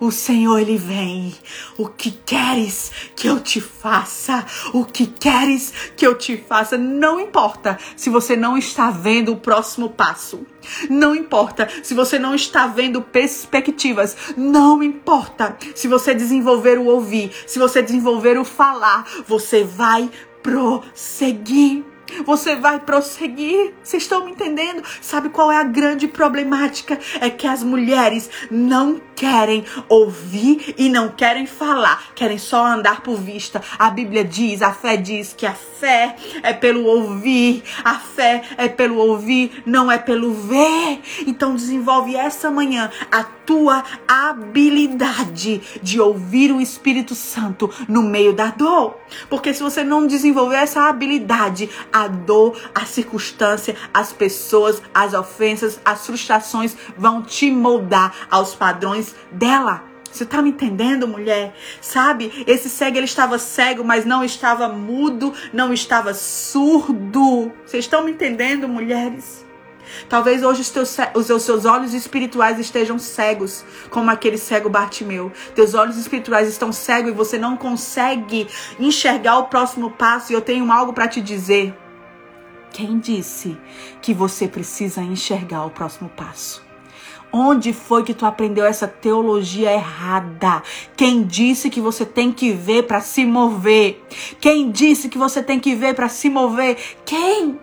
[0.00, 1.34] o Senhor ele vem.
[1.78, 4.44] O que queres que eu te faça?
[4.72, 6.76] O que queres que eu te faça?
[6.76, 10.46] Não importa se você não está vendo o próximo passo.
[10.90, 14.16] Não importa se você não está vendo perspectivas.
[14.36, 20.10] Não importa se você desenvolver o ouvir, se você desenvolver o falar, você vai
[20.42, 21.95] prosseguir.
[22.24, 23.74] Você vai prosseguir.
[23.82, 24.82] Vocês estão me entendendo?
[25.00, 26.98] Sabe qual é a grande problemática?
[27.20, 33.16] É que as mulheres não querem ouvir e não querem falar, querem só andar por
[33.16, 33.62] vista.
[33.78, 38.68] A Bíblia diz, a fé diz que a fé é pelo ouvir, a fé é
[38.68, 41.00] pelo ouvir, não é pelo ver.
[41.26, 48.48] Então desenvolve essa manhã a tua habilidade de ouvir o Espírito Santo no meio da
[48.48, 48.98] dor.
[49.30, 55.80] Porque se você não desenvolver essa habilidade, a dor, a circunstância, as pessoas, as ofensas,
[55.82, 59.82] as frustrações vão te moldar aos padrões dela.
[60.12, 61.54] Você tá me entendendo, mulher?
[61.80, 62.44] Sabe?
[62.46, 67.50] Esse cego ele estava cego, mas não estava mudo, não estava surdo.
[67.64, 69.46] Vocês estão me entendendo, mulheres?
[70.08, 75.32] Talvez hoje os, teus, os seus olhos espirituais estejam cegos, como aquele cego Bartimeu.
[75.54, 78.46] Teus olhos espirituais estão cegos e você não consegue
[78.78, 80.32] enxergar o próximo passo.
[80.32, 81.74] E eu tenho algo para te dizer.
[82.72, 83.56] Quem disse
[84.02, 86.64] que você precisa enxergar o próximo passo?
[87.32, 90.62] Onde foi que tu aprendeu essa teologia errada?
[90.96, 94.02] Quem disse que você tem que ver para se mover?
[94.40, 96.78] Quem disse que você tem que ver para se mover?
[97.04, 97.58] Quem?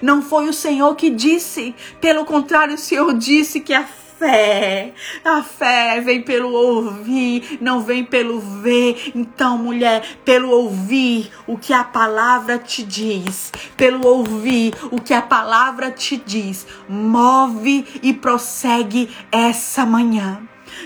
[0.00, 1.74] Não foi o Senhor que disse.
[2.00, 3.86] Pelo contrário, o Senhor disse que a
[4.20, 4.92] fé.
[5.24, 9.12] A fé vem pelo ouvir, não vem pelo ver.
[9.14, 15.22] Então, mulher, pelo ouvir o que a palavra te diz, pelo ouvir o que a
[15.22, 20.42] palavra te diz, move e prossegue essa manhã.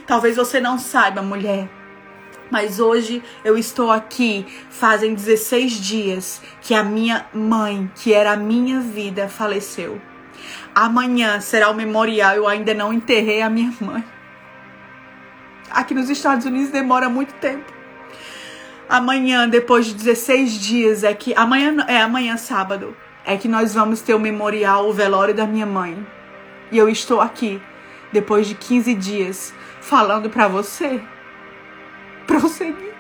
[0.06, 1.68] Talvez você não saiba, mulher
[2.50, 8.36] Mas hoje eu estou aqui, fazem 16 dias que a minha mãe, que era a
[8.36, 10.00] minha vida, faleceu.
[10.74, 14.04] Amanhã será o memorial, eu ainda não enterrei a minha mãe.
[15.70, 17.72] Aqui nos Estados Unidos demora muito tempo.
[18.88, 21.34] Amanhã, depois de 16 dias, é que.
[21.34, 22.96] Amanhã é amanhã, sábado.
[23.24, 26.06] É que nós vamos ter o memorial, o velório da minha mãe.
[26.70, 27.60] E eu estou aqui,
[28.12, 31.00] depois de 15 dias, falando para você
[32.26, 32.94] prosseguir.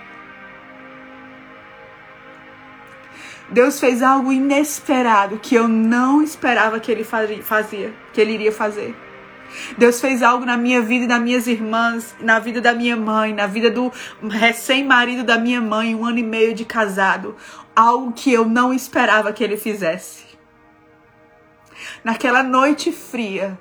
[3.50, 8.94] Deus fez algo inesperado que eu não esperava que ele fazia, que ele iria fazer.
[9.76, 13.32] Deus fez algo na minha vida e nas minhas irmãs, na vida da minha mãe,
[13.32, 13.92] na vida do
[14.28, 17.36] recém-marido da minha mãe, um ano e meio de casado.
[17.76, 20.24] Algo que eu não esperava que ele fizesse.
[22.02, 23.58] Naquela noite fria,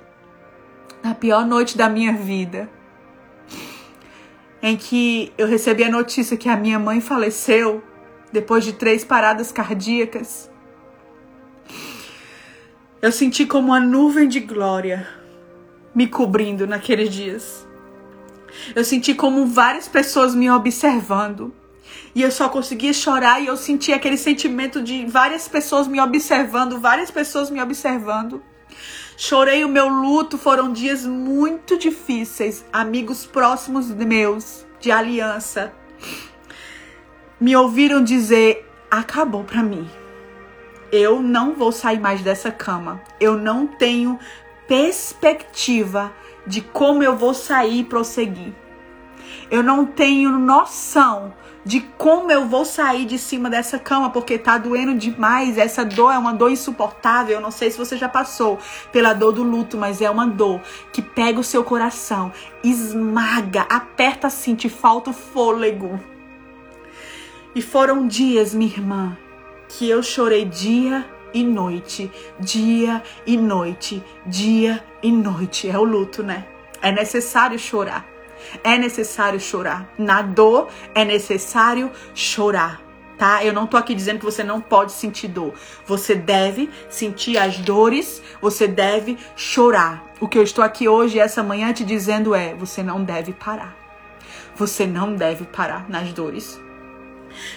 [1.02, 2.68] na pior noite da minha vida,
[4.62, 7.82] em que eu recebi a notícia que a minha mãe faleceu
[8.34, 10.50] depois de três paradas cardíacas.
[13.00, 15.06] Eu senti como uma nuvem de glória
[15.94, 17.66] me cobrindo naqueles dias.
[18.74, 21.54] Eu senti como várias pessoas me observando.
[22.12, 26.80] E eu só conseguia chorar e eu senti aquele sentimento de várias pessoas me observando,
[26.80, 28.42] várias pessoas me observando.
[29.16, 32.64] Chorei o meu luto, foram dias muito difíceis.
[32.72, 35.72] Amigos próximos meus, de aliança,
[37.40, 39.88] me ouviram dizer: acabou para mim.
[40.92, 43.00] Eu não vou sair mais dessa cama.
[43.18, 44.18] Eu não tenho
[44.68, 46.12] perspectiva
[46.46, 48.52] de como eu vou sair e prosseguir.
[49.50, 54.58] Eu não tenho noção de como eu vou sair de cima dessa cama, porque tá
[54.58, 55.56] doendo demais.
[55.56, 57.36] Essa dor é uma dor insuportável.
[57.36, 58.58] Eu não sei se você já passou
[58.92, 60.60] pela dor do luto, mas é uma dor
[60.92, 66.13] que pega o seu coração, esmaga, aperta assim, te falta o fôlego.
[67.54, 69.16] E foram dias, minha irmã,
[69.68, 75.68] que eu chorei dia e noite, dia e noite, dia e noite.
[75.68, 76.46] É o luto, né?
[76.82, 78.04] É necessário chorar.
[78.64, 79.88] É necessário chorar.
[79.96, 82.82] Na dor é necessário chorar.
[83.16, 83.44] Tá?
[83.44, 85.54] Eu não tô aqui dizendo que você não pode sentir dor.
[85.86, 90.04] Você deve sentir as dores, você deve chorar.
[90.20, 93.76] O que eu estou aqui hoje, essa manhã, te dizendo é: você não deve parar.
[94.56, 96.63] Você não deve parar nas dores.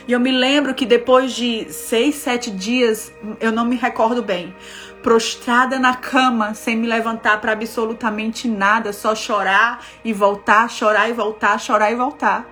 [0.07, 4.55] E eu me lembro que depois de seis, sete dias, eu não me recordo bem,
[5.01, 11.13] prostrada na cama, sem me levantar para absolutamente nada, só chorar e voltar, chorar e
[11.13, 12.45] voltar, chorar e voltar.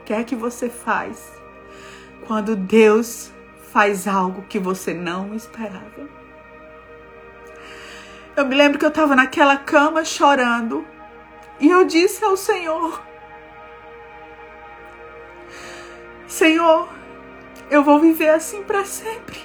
[0.00, 1.32] O que é que você faz
[2.26, 3.32] quando Deus
[3.72, 6.08] faz algo que você não esperava?
[8.34, 10.86] Eu me lembro que eu estava naquela cama chorando
[11.60, 13.02] e eu disse ao Senhor:
[16.32, 16.88] Senhor,
[17.70, 19.38] eu vou viver assim para sempre.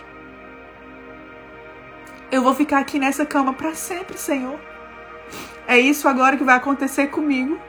[2.31, 4.57] Eu vou ficar aqui nessa cama para sempre, Senhor.
[5.67, 7.59] É isso agora que vai acontecer comigo.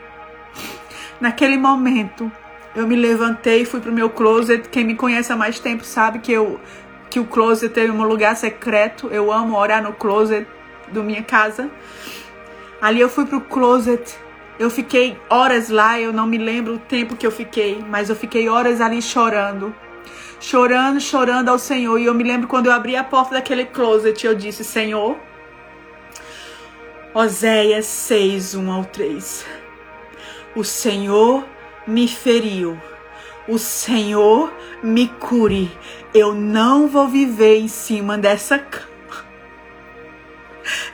[1.20, 2.31] Naquele momento,
[2.76, 4.68] eu me levantei, fui pro meu closet.
[4.68, 6.61] Quem me conhece há mais tempo sabe que eu
[7.11, 9.09] que o closet é um lugar secreto.
[9.09, 10.46] Eu amo orar no closet
[10.92, 11.68] do minha casa.
[12.81, 14.16] Ali eu fui pro closet
[14.59, 18.16] eu fiquei horas lá, eu não me lembro o tempo que eu fiquei, mas eu
[18.16, 19.75] fiquei horas ali chorando.
[20.40, 21.99] Chorando, chorando ao Senhor.
[21.99, 25.16] E eu me lembro quando eu abri a porta daquele closet, eu disse: Senhor,
[27.14, 29.47] Oséias 6, 1 ao 3.
[30.57, 31.44] O Senhor
[31.87, 32.81] me feriu.
[33.49, 35.71] O Senhor me cure.
[36.12, 38.97] Eu não vou viver em cima dessa cama.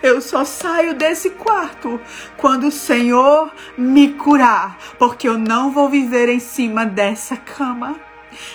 [0.02, 2.00] Eu só saio desse quarto
[2.36, 7.96] quando o Senhor me curar, porque eu não vou viver em cima dessa cama.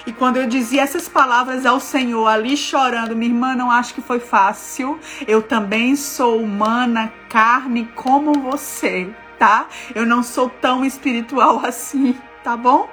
[0.05, 4.01] E quando eu dizia essas palavras ao Senhor ali chorando, minha irmã, não acho que
[4.01, 4.99] foi fácil.
[5.27, 9.67] Eu também sou humana, carne como você, tá?
[9.95, 12.89] Eu não sou tão espiritual assim, tá bom?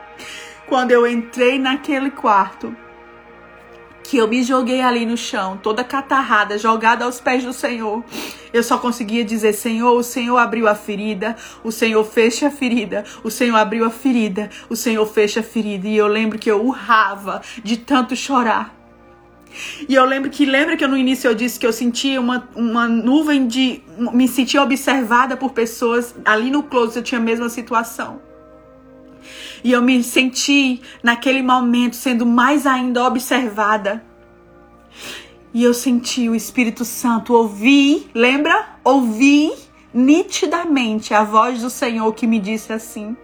[0.67, 2.75] Quando eu entrei naquele quarto,
[4.07, 8.05] que eu me joguei ali no chão, toda catarrada, jogada aos pés do Senhor.
[8.53, 13.05] Eu só conseguia dizer: Senhor, o Senhor abriu a ferida, o Senhor fecha a ferida,
[13.23, 15.89] o Senhor abriu a ferida, o Senhor fecha a ferida.
[15.89, 18.75] E eu lembro que eu urrava de tanto chorar.
[19.89, 22.87] E eu lembro que, lembra que no início eu disse que eu sentia uma, uma
[22.87, 23.83] nuvem de.
[24.13, 26.15] me sentia observada por pessoas.
[26.25, 28.26] Ali no close eu tinha a mesma situação.
[29.67, 34.01] E eu me senti naquele momento sendo mais ainda observada.
[35.53, 38.77] E eu senti o Espírito Santo, ouvi, lembra?
[38.85, 39.53] Ouvi
[39.93, 43.17] nitidamente a voz do Senhor que me disse assim: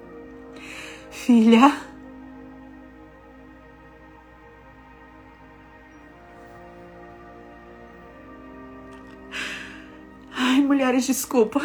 [1.12, 1.72] Filha,
[10.36, 11.60] Ai, mulheres, desculpa.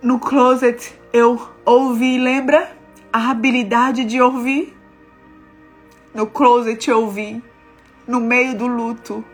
[0.00, 2.70] No closet eu ouvi, lembra?
[3.12, 4.76] A habilidade de ouvir.
[6.14, 7.42] No closet eu ouvi,
[8.06, 9.24] no meio do luto,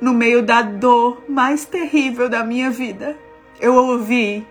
[0.00, 3.18] no meio da dor mais terrível da minha vida.
[3.60, 4.46] Eu ouvi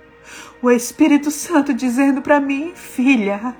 [0.62, 3.56] o Espírito Santo dizendo para mim, filha,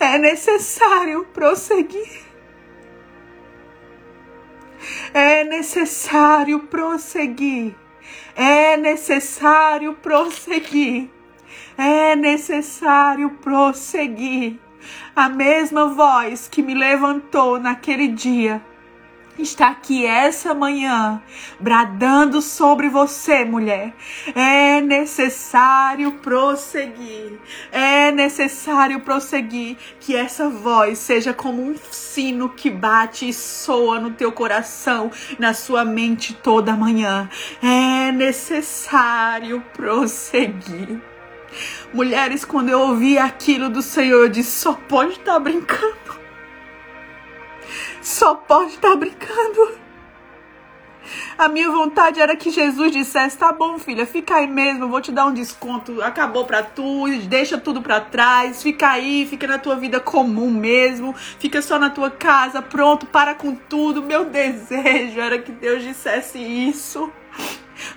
[0.00, 2.24] é necessário prosseguir.
[5.14, 7.76] É necessário prosseguir.
[8.40, 11.10] É necessário prosseguir.
[11.76, 14.58] É necessário prosseguir.
[15.14, 18.62] A mesma voz que me levantou naquele dia
[19.42, 21.22] está aqui essa manhã,
[21.58, 23.94] bradando sobre você, mulher.
[24.34, 27.38] É necessário prosseguir.
[27.70, 29.76] É necessário prosseguir.
[29.98, 35.54] Que essa voz seja como um sino que bate e soa no teu coração, na
[35.54, 37.28] sua mente toda manhã.
[37.62, 41.00] É necessário prosseguir.
[41.92, 46.19] Mulheres, quando eu ouvi aquilo do Senhor, eu disse: só pode estar tá brincando.
[48.00, 49.80] Só pode estar tá brincando.
[51.36, 55.10] A minha vontade era que Jesus dissesse: tá bom, filha, fica aí mesmo, vou te
[55.10, 56.02] dar um desconto.
[56.02, 61.14] Acabou pra tu, deixa tudo pra trás, fica aí, fica na tua vida comum mesmo,
[61.38, 64.02] fica só na tua casa, pronto, para com tudo.
[64.02, 67.10] Meu desejo era que Deus dissesse isso.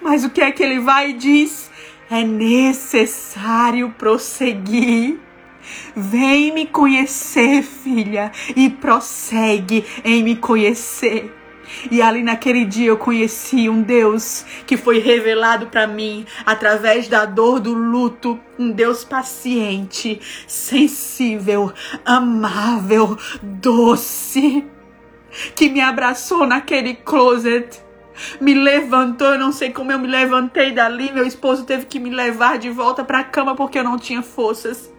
[0.01, 1.69] Mas o que é que ele vai e diz?
[2.09, 5.19] É necessário prosseguir.
[5.95, 11.34] Vem me conhecer, filha, e prossegue em me conhecer.
[11.89, 17.26] E ali naquele dia eu conheci um Deus que foi revelado para mim através da
[17.26, 21.72] dor do luto, um Deus paciente, sensível,
[22.05, 24.66] amável, doce,
[25.55, 27.82] que me abraçou naquele closet
[28.39, 31.11] me levantou, eu não sei como eu me levantei dali.
[31.11, 34.22] Meu esposo teve que me levar de volta para a cama porque eu não tinha
[34.22, 34.91] forças.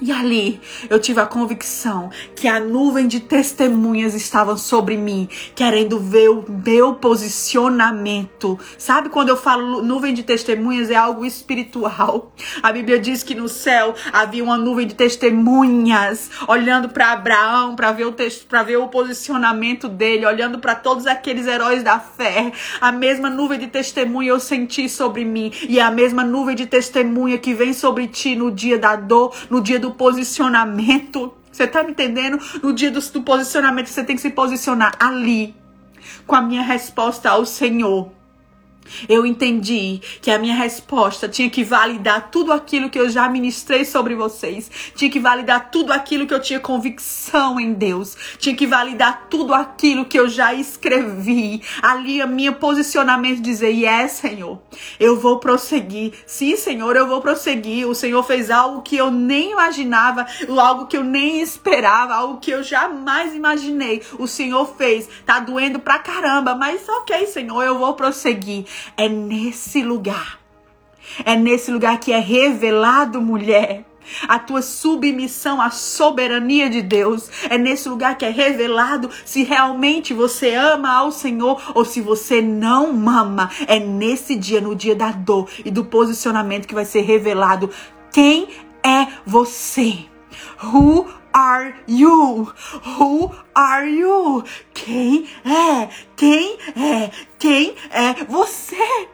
[0.00, 5.98] E ali eu tive a convicção que a nuvem de testemunhas estavam sobre mim, querendo
[5.98, 8.58] ver o meu posicionamento.
[8.76, 12.32] Sabe quando eu falo nuvem de testemunhas é algo espiritual.
[12.62, 17.90] A Bíblia diz que no céu havia uma nuvem de testemunhas olhando para Abraão, para
[17.92, 18.14] ver o
[18.48, 22.52] para ver o posicionamento dele, olhando para todos aqueles heróis da fé.
[22.80, 27.38] A mesma nuvem de testemunha eu senti sobre mim e a mesma nuvem de testemunha
[27.38, 31.32] que vem sobre ti no dia da dor, no dia do do posicionamento.
[31.50, 32.38] Você tá me entendendo?
[32.62, 35.54] No dia do, do posicionamento, você tem que se posicionar ali,
[36.26, 38.10] com a minha resposta ao Senhor.
[39.08, 43.84] Eu entendi que a minha resposta tinha que validar tudo aquilo que eu já ministrei
[43.84, 48.66] sobre vocês, tinha que validar tudo aquilo que eu tinha convicção em Deus, tinha que
[48.66, 51.62] validar tudo aquilo que eu já escrevi.
[51.82, 54.60] Ali a minha posicionamento dizer: "Yes, Senhor,
[54.98, 56.12] eu vou prosseguir.
[56.26, 57.88] Sim, Senhor, eu vou prosseguir.
[57.88, 60.26] O Senhor fez algo que eu nem imaginava,
[60.58, 64.02] algo que eu nem esperava, algo que eu jamais imaginei.
[64.18, 65.08] O Senhor fez.
[65.24, 68.66] Tá doendo pra caramba, mas OK, Senhor, eu vou prosseguir.
[68.96, 70.38] É nesse lugar.
[71.24, 73.84] É nesse lugar que é revelado, mulher,
[74.28, 77.30] a tua submissão à soberania de Deus.
[77.48, 82.40] É nesse lugar que é revelado se realmente você ama ao Senhor ou se você
[82.40, 83.50] não ama.
[83.66, 87.70] É nesse dia, no dia da dor e do posicionamento que vai ser revelado
[88.12, 88.48] quem
[88.82, 90.06] é você.
[90.62, 91.06] Who
[91.36, 92.50] are you?
[92.98, 94.42] Who are you?
[94.72, 95.88] Quem é?
[96.16, 97.10] Quem é?
[97.38, 99.08] Quem é você?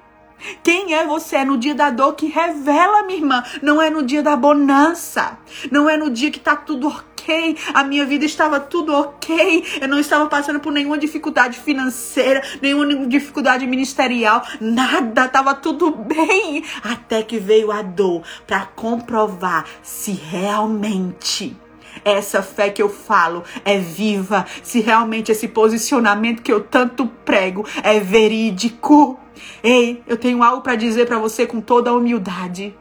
[0.62, 1.36] Quem é você?
[1.36, 3.42] É no dia da dor que revela, minha irmã.
[3.60, 5.36] Não é no dia da bonança.
[5.68, 7.56] Não é no dia que tá tudo ok.
[7.74, 9.64] A minha vida estava tudo ok.
[9.80, 14.44] Eu não estava passando por nenhuma dificuldade financeira, nenhuma dificuldade ministerial.
[14.60, 15.28] Nada.
[15.28, 16.64] Tava tudo bem.
[16.84, 21.56] Até que veio a dor para comprovar se realmente
[22.05, 27.66] essa fé que eu falo é viva, se realmente esse posicionamento que eu tanto prego
[27.82, 29.18] é verídico.
[29.62, 32.76] Ei, eu tenho algo para dizer para você com toda a humildade.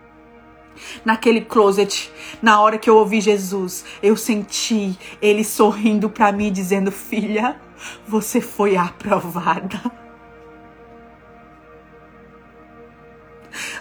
[1.05, 6.91] Naquele closet, na hora que eu ouvi Jesus, eu senti ele sorrindo para mim dizendo:
[6.91, 7.59] "Filha,
[8.07, 9.79] você foi aprovada."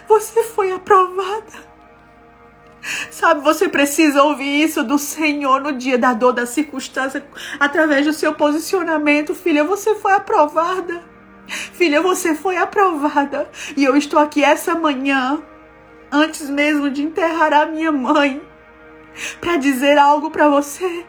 [0.07, 1.70] Você foi aprovada.
[3.21, 7.23] Sabe, você precisa ouvir isso do Senhor no dia da dor, da circunstância,
[7.59, 9.35] através do seu posicionamento.
[9.35, 11.03] Filha, você foi aprovada.
[11.45, 13.47] Filha, você foi aprovada.
[13.77, 15.39] E eu estou aqui essa manhã
[16.11, 18.41] antes mesmo de enterrar a minha mãe,
[19.39, 21.05] para dizer algo para você.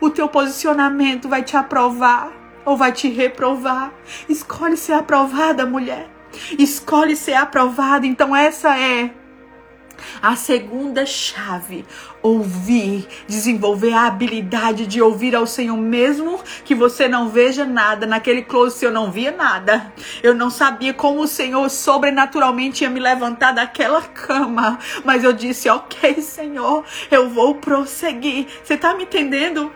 [0.00, 2.30] O teu posicionamento vai te aprovar
[2.64, 3.92] ou vai te reprovar.
[4.28, 6.08] Escolhe ser aprovada, mulher.
[6.56, 8.06] Escolhe ser aprovada.
[8.06, 9.23] Então essa é
[10.22, 11.84] a segunda chave,
[12.22, 18.06] ouvir, desenvolver a habilidade de ouvir ao Senhor, mesmo que você não veja nada.
[18.06, 19.92] Naquele close eu não via nada.
[20.22, 24.78] Eu não sabia como o Senhor sobrenaturalmente ia me levantar daquela cama.
[25.04, 28.46] Mas eu disse: Ok, Senhor, eu vou prosseguir.
[28.62, 29.70] Você tá me entendendo?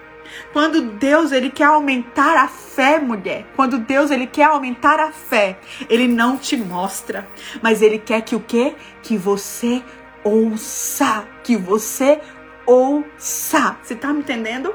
[0.53, 5.59] Quando Deus ele quer aumentar a fé, mulher, quando Deus ele quer aumentar a fé,
[5.89, 7.29] ele não te mostra,
[7.63, 8.75] mas ele quer que o quê?
[9.03, 9.83] Que você
[10.25, 12.21] ouça, que você
[12.67, 13.77] ouça.
[13.83, 14.75] Você tá me entendendo?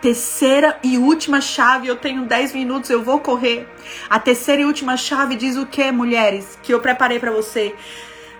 [0.00, 3.66] Terceira e última chave, eu tenho 10 minutos, eu vou correr.
[4.08, 6.56] A terceira e última chave diz o que, mulheres?
[6.62, 7.74] Que eu preparei para você.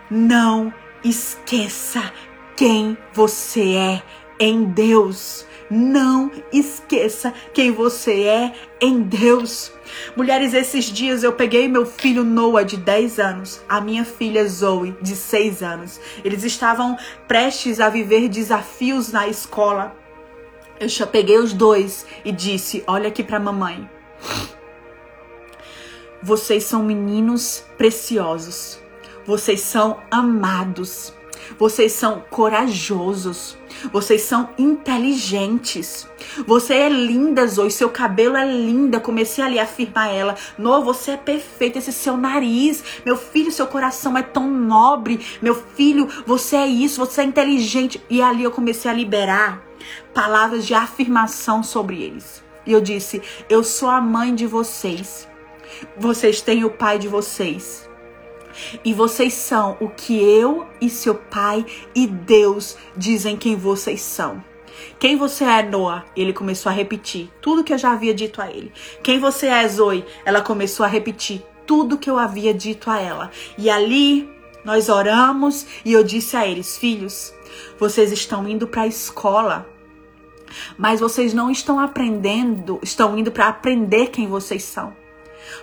[0.09, 0.73] Não
[1.03, 2.13] esqueça
[2.57, 4.03] quem você é
[4.39, 5.47] em Deus.
[5.69, 9.73] Não esqueça quem você é em Deus.
[10.17, 14.97] Mulheres, esses dias eu peguei meu filho Noah, de 10 anos, a minha filha Zoe,
[15.01, 16.01] de 6 anos.
[16.25, 19.95] Eles estavam prestes a viver desafios na escola.
[20.81, 23.89] Eu já peguei os dois e disse: Olha aqui para mamãe.
[26.23, 28.81] Vocês são meninos preciosos.
[29.25, 31.13] Vocês são amados.
[31.59, 33.57] Vocês são corajosos.
[33.93, 36.09] Vocês são inteligentes.
[36.47, 37.71] Você é linda, Zoe.
[37.71, 39.01] Seu cabelo é linda.
[39.01, 40.35] Comecei ali a afirmar ela.
[40.57, 41.79] No, você é perfeita.
[41.79, 42.83] Esse seu nariz.
[43.05, 45.21] Meu filho, seu coração é tão nobre.
[45.41, 47.01] Meu filho, você é isso.
[47.01, 48.03] Você é inteligente.
[48.11, 49.63] E ali eu comecei a liberar
[50.13, 52.43] palavras de afirmação sobre eles.
[52.67, 55.29] E eu disse: Eu sou a mãe de vocês.
[55.97, 57.88] Vocês têm o pai de vocês.
[58.85, 64.43] E vocês são o que eu e seu pai e Deus dizem quem vocês são.
[64.99, 66.05] Quem você é, Noah?
[66.17, 68.73] Ele começou a repetir tudo que eu já havia dito a ele.
[69.03, 70.05] Quem você é, Zoe?
[70.25, 73.31] Ela começou a repetir tudo que eu havia dito a ela.
[73.57, 74.29] E ali
[74.65, 77.33] nós oramos e eu disse a eles: Filhos,
[77.79, 79.69] vocês estão indo para a escola,
[80.77, 84.97] mas vocês não estão aprendendo, estão indo para aprender quem vocês são.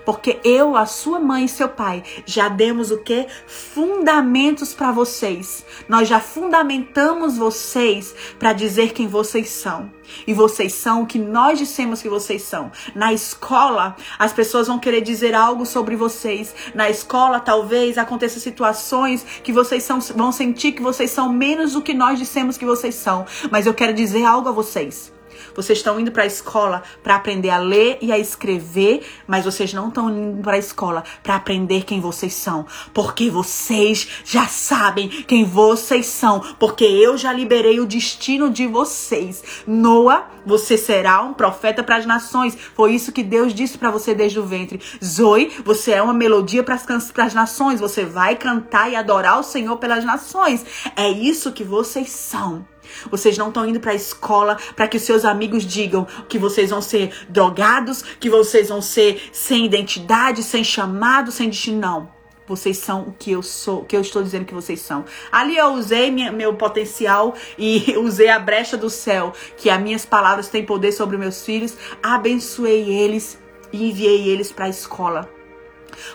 [0.06, 3.28] Porque eu, a sua mãe e seu pai, já demos o que?
[3.48, 5.66] Fundamentos para vocês.
[5.88, 9.92] Nós já fundamentamos vocês para dizer quem vocês são.
[10.28, 12.72] E vocês são o que nós dissemos que vocês são.
[12.94, 16.54] Na escola, as pessoas vão querer dizer algo sobre vocês.
[16.74, 21.82] Na escola, talvez aconteça situações que vocês são, vão sentir que vocês são menos do
[21.82, 23.26] que nós dissemos que vocês são.
[23.52, 25.15] Mas eu quero dizer algo a vocês.
[25.56, 29.74] Vocês estão indo para a escola para aprender a ler e a escrever, mas vocês
[29.74, 35.08] não estão indo para a escola para aprender quem vocês são, porque vocês já sabem
[35.08, 39.44] quem vocês são, porque eu já liberei o destino de vocês.
[39.66, 42.56] Noah, você será um profeta para as nações.
[42.76, 44.80] Foi isso que Deus disse para você desde o ventre.
[45.04, 47.80] Zoe, você é uma melodia para as nações.
[47.80, 50.66] Você vai cantar e adorar o Senhor pelas nações.
[50.96, 52.66] É isso que vocês são.
[53.10, 56.70] Vocês não estão indo para a escola para que os seus amigos digam que vocês
[56.70, 61.80] vão ser drogados, que vocês vão ser sem identidade, sem chamado, sem destino.
[61.80, 62.16] Não.
[62.48, 65.04] Vocês são o que eu sou, o que eu estou dizendo que vocês são.
[65.32, 70.06] Ali eu usei minha, meu potencial e usei a brecha do céu, que as minhas
[70.06, 71.76] palavras têm poder sobre meus filhos.
[72.04, 73.40] Abençoei eles
[73.74, 75.28] e enviei eles para a escola.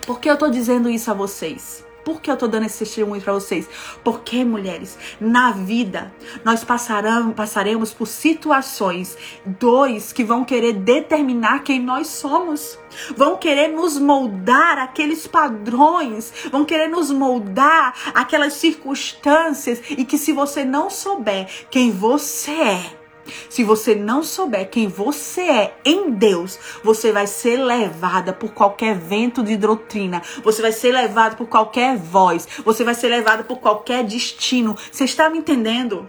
[0.07, 1.90] Por que eu estou dizendo isso a vocês?
[2.05, 3.69] Por que eu tô dando esse testemunho para vocês?
[4.03, 6.13] Porque, mulheres, na vida
[6.45, 12.79] nós passarão, passaremos por situações, dois que vão querer determinar quem nós somos.
[13.17, 20.33] Vão querer nos moldar aqueles padrões, vão querer nos moldar aquelas circunstâncias e que se
[20.33, 23.00] você não souber quem você é,
[23.49, 28.97] se você não souber quem você é em Deus, você vai ser levada por qualquer
[28.97, 33.59] vento de doutrina, você vai ser levado por qualquer voz, você vai ser levado por
[33.59, 34.77] qualquer destino.
[34.91, 36.09] Você está me entendendo?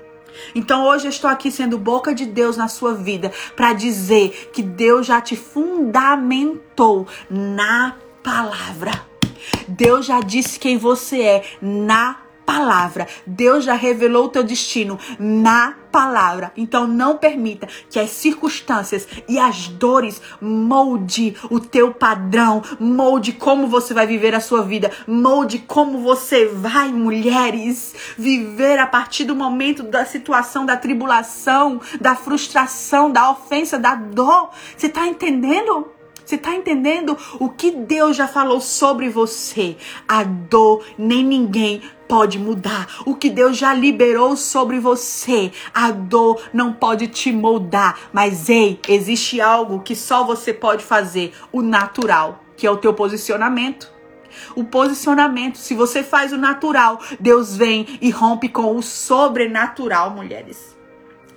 [0.55, 4.63] Então hoje eu estou aqui sendo boca de Deus na sua vida para dizer que
[4.63, 9.05] Deus já te fundamentou na palavra.
[9.67, 12.30] Deus já disse quem você é na palavra.
[13.25, 16.51] Deus já revelou o teu destino na palavra.
[16.55, 23.67] Então não permita que as circunstâncias e as dores molde o teu padrão, molde como
[23.67, 29.35] você vai viver a sua vida, molde como você vai, mulheres, viver a partir do
[29.35, 34.49] momento da situação da tribulação, da frustração, da ofensa, da dor.
[34.75, 36.00] Você tá entendendo?
[36.25, 39.75] Você está entendendo o que Deus já falou sobre você?
[40.07, 42.87] A dor nem ninguém pode mudar.
[43.05, 47.97] O que Deus já liberou sobre você, a dor não pode te moldar.
[48.11, 52.93] Mas ei, existe algo que só você pode fazer, o natural, que é o teu
[52.93, 53.91] posicionamento.
[54.55, 60.80] O posicionamento, se você faz o natural, Deus vem e rompe com o sobrenatural, mulheres.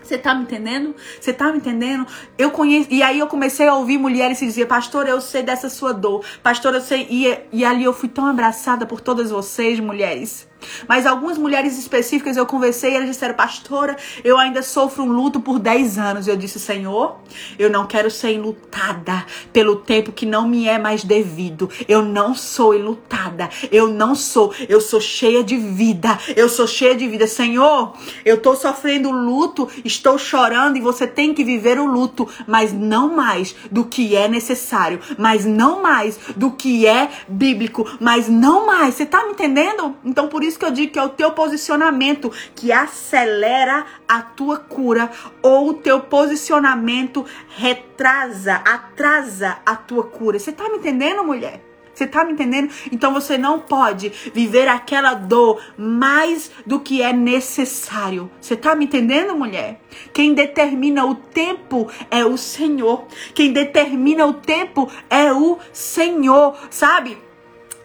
[0.05, 0.95] Você tá me entendendo?
[1.21, 2.07] Você tá me entendendo?
[2.37, 2.89] Eu conheço.
[2.91, 6.25] E aí eu comecei a ouvir mulheres se dizer, pastor, eu sei dessa sua dor.
[6.43, 7.07] Pastor, eu sei.
[7.11, 10.47] E, e ali eu fui tão abraçada por todas vocês, mulheres.
[10.89, 15.41] Mas algumas mulheres específicas eu conversei e elas disseram, pastora, eu ainda sofro um luto
[15.41, 16.29] por 10 anos.
[16.29, 17.17] Eu disse, Senhor,
[17.59, 21.71] eu não quero ser enlutada pelo tempo que não me é mais devido.
[21.89, 23.49] Eu não sou enlutada.
[23.71, 24.55] Eu não sou.
[24.69, 26.19] Eu sou cheia de vida.
[26.37, 27.27] Eu sou cheia de vida.
[27.27, 27.95] Senhor,
[28.25, 33.15] eu tô sofrendo luto, estou chorando e você tem que viver o luto, mas não
[33.15, 38.95] mais do que é necessário, mas não mais do que é bíblico, mas não mais.
[38.95, 39.95] Você tá me entendendo?
[40.05, 44.23] Então por isso isso que eu digo que é o teu posicionamento que acelera a
[44.23, 45.11] tua cura
[45.43, 50.39] ou o teu posicionamento retrasa, atrasa a tua cura.
[50.39, 51.61] Você tá me entendendo, mulher?
[51.93, 52.73] Você tá me entendendo?
[52.91, 58.31] Então você não pode viver aquela dor mais do que é necessário.
[58.41, 59.81] Você tá me entendendo, mulher?
[60.13, 63.07] Quem determina o tempo é o Senhor.
[63.33, 67.24] Quem determina o tempo é o Senhor, sabe?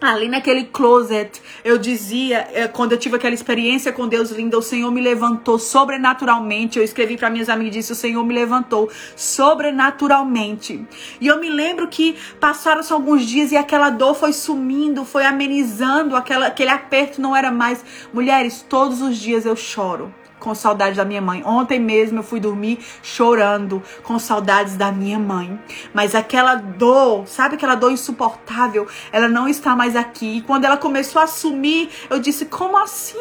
[0.00, 4.62] Ali naquele closet, eu dizia, eh, quando eu tive aquela experiência com Deus linda, o
[4.62, 6.78] Senhor me levantou sobrenaturalmente.
[6.78, 10.86] Eu escrevi para minhas amigas e disse: O Senhor me levantou sobrenaturalmente.
[11.20, 16.16] E eu me lembro que passaram-se alguns dias e aquela dor foi sumindo, foi amenizando,
[16.16, 17.84] aquela, aquele aperto não era mais.
[18.10, 21.42] Mulheres, todos os dias eu choro com saudade da minha mãe.
[21.44, 25.60] Ontem mesmo eu fui dormir chorando com saudades da minha mãe.
[25.94, 30.38] Mas aquela dor, sabe aquela dor insuportável, ela não está mais aqui.
[30.38, 33.18] E quando ela começou a sumir, eu disse: Como assim?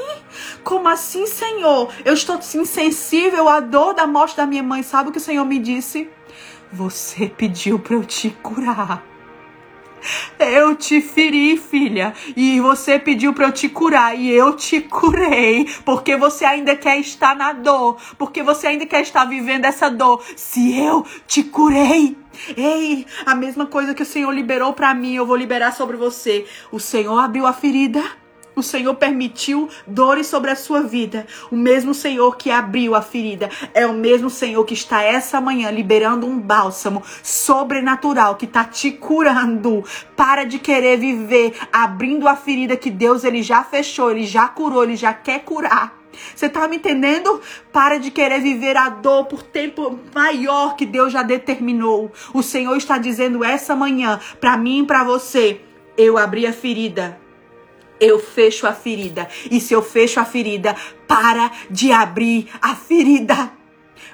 [0.63, 1.91] Como assim, Senhor?
[2.03, 4.82] Eu estou insensível à dor da morte da minha mãe.
[4.82, 6.09] Sabe o que o Senhor me disse?
[6.72, 9.03] Você pediu para eu te curar.
[10.39, 15.68] Eu te feri, filha, e você pediu para eu te curar e eu te curei,
[15.86, 20.24] porque você ainda quer estar na dor, porque você ainda quer estar vivendo essa dor.
[20.36, 22.18] Se eu te curei,
[22.56, 26.45] Ei, a mesma coisa que o Senhor liberou para mim, eu vou liberar sobre você.
[26.72, 28.02] O Senhor abriu a ferida
[28.60, 31.26] o Senhor permitiu dores sobre a sua vida.
[31.51, 35.72] O mesmo Senhor que abriu a ferida é o mesmo Senhor que está essa manhã
[35.72, 39.84] liberando um bálsamo sobrenatural que está te curando.
[40.16, 44.84] Para de querer viver abrindo a ferida que Deus ele já fechou, ele já curou,
[44.84, 45.97] ele já quer curar.
[46.36, 47.39] Você tá me entendendo?
[47.72, 52.12] Para de querer viver a dor por tempo maior que Deus já determinou.
[52.34, 55.62] O Senhor está dizendo essa manhã para mim e para você:
[55.97, 57.28] eu abri a ferida
[58.00, 59.28] eu fecho a ferida.
[59.50, 60.76] E se eu fecho a ferida,
[61.08, 63.52] para de abrir a ferida.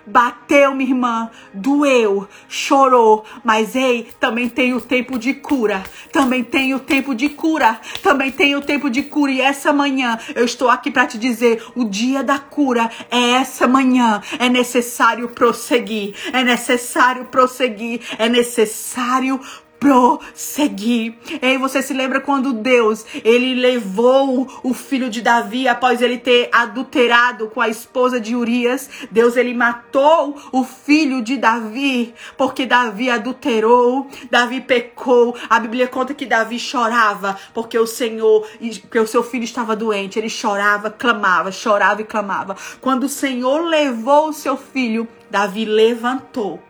[0.08, 5.84] Bateu, minha irmã, doeu, chorou, mas ei, também tem o tempo de cura.
[6.12, 7.80] Também tem o tempo de cura.
[8.04, 9.32] Também tem o tempo de cura.
[9.32, 13.68] E essa manhã eu estou aqui para te dizer: o dia da cura é essa
[13.68, 14.22] manhã.
[14.38, 16.14] É necessário prosseguir.
[16.32, 18.02] É necessário prosseguir.
[18.20, 19.40] É necessário
[19.80, 21.16] prosseguir.
[21.42, 26.50] Ei, você se lembra quando Deus, ele levou o filho de Davi após ele ter
[26.52, 28.90] adulterado com a esposa de Urias?
[29.12, 35.36] Deus ele matou o filho de Davi porque Davi adulterou, Davi pecou.
[35.50, 38.48] A Bíblia conta que Davi chorava porque o Senhor,
[38.82, 40.18] porque o seu filho estava doente.
[40.18, 42.56] Ele chorava, clamava, chorava e clamava.
[42.82, 46.62] Quando o Senhor levou o seu filho, Davi levantou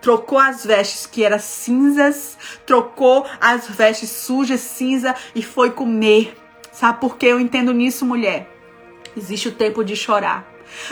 [0.00, 6.36] trocou as vestes que eram cinzas, trocou as vestes sujas, cinza e foi comer.
[6.72, 8.48] Sabe por que eu entendo nisso, mulher?
[9.16, 10.48] Existe o tempo de chorar.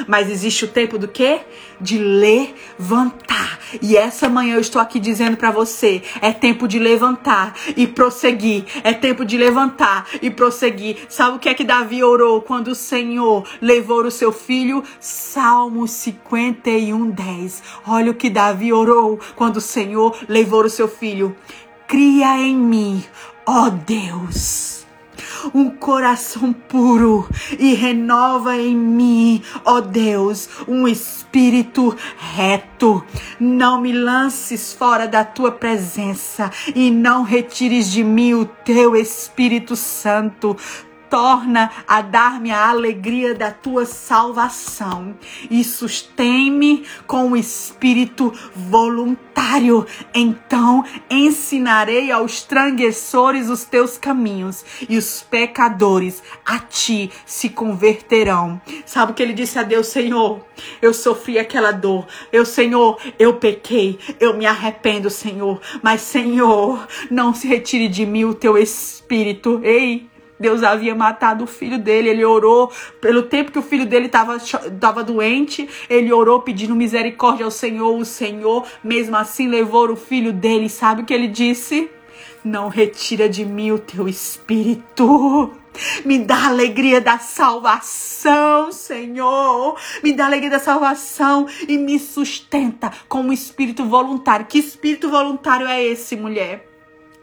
[0.06, 1.40] Mas existe o tempo do quê?
[1.80, 3.58] De levantar.
[3.82, 8.64] E essa manhã eu estou aqui dizendo para você, é tempo de levantar e prosseguir.
[8.82, 11.06] É tempo de levantar e prosseguir.
[11.08, 14.82] Sabe o que é que Davi orou quando o Senhor levou o seu filho?
[15.00, 17.62] Salmo 51, 10.
[17.86, 21.36] Olha o que Davi orou quando o Senhor levou o seu filho.
[21.86, 23.02] Cria em mim,
[23.46, 24.77] ó Deus
[25.54, 27.28] um coração puro
[27.58, 33.04] e renova em mim, ó Deus, um espírito reto.
[33.38, 39.76] Não me lances fora da tua presença e não retires de mim o teu Espírito
[39.76, 40.56] Santo.
[41.10, 45.14] Torna a dar-me a alegria da tua salvação
[45.50, 49.86] e sustém-me com o espírito voluntário.
[50.14, 58.60] Então ensinarei aos transgressores os teus caminhos e os pecadores a ti se converterão.
[58.84, 60.44] Sabe o que ele disse a Deus, Senhor?
[60.82, 62.06] Eu sofri aquela dor.
[62.32, 63.98] Eu, Senhor, eu pequei.
[64.18, 65.60] Eu me arrependo, Senhor.
[65.82, 69.60] Mas, Senhor, não se retire de mim o teu espírito.
[69.62, 70.08] Ei,
[70.38, 72.08] Deus havia matado o filho dele.
[72.08, 75.68] Ele orou pelo tempo que o filho dele estava doente.
[75.88, 77.98] Ele orou pedindo misericórdia ao Senhor.
[77.98, 80.68] O Senhor, mesmo assim, levou o filho dele.
[80.68, 81.90] Sabe o que ele disse?
[82.44, 85.52] Não retira de mim o teu espírito.
[86.04, 89.76] Me dá alegria da salvação, Senhor.
[90.02, 94.46] Me dá alegria da salvação e me sustenta com um espírito voluntário.
[94.46, 96.67] Que espírito voluntário é esse, mulher?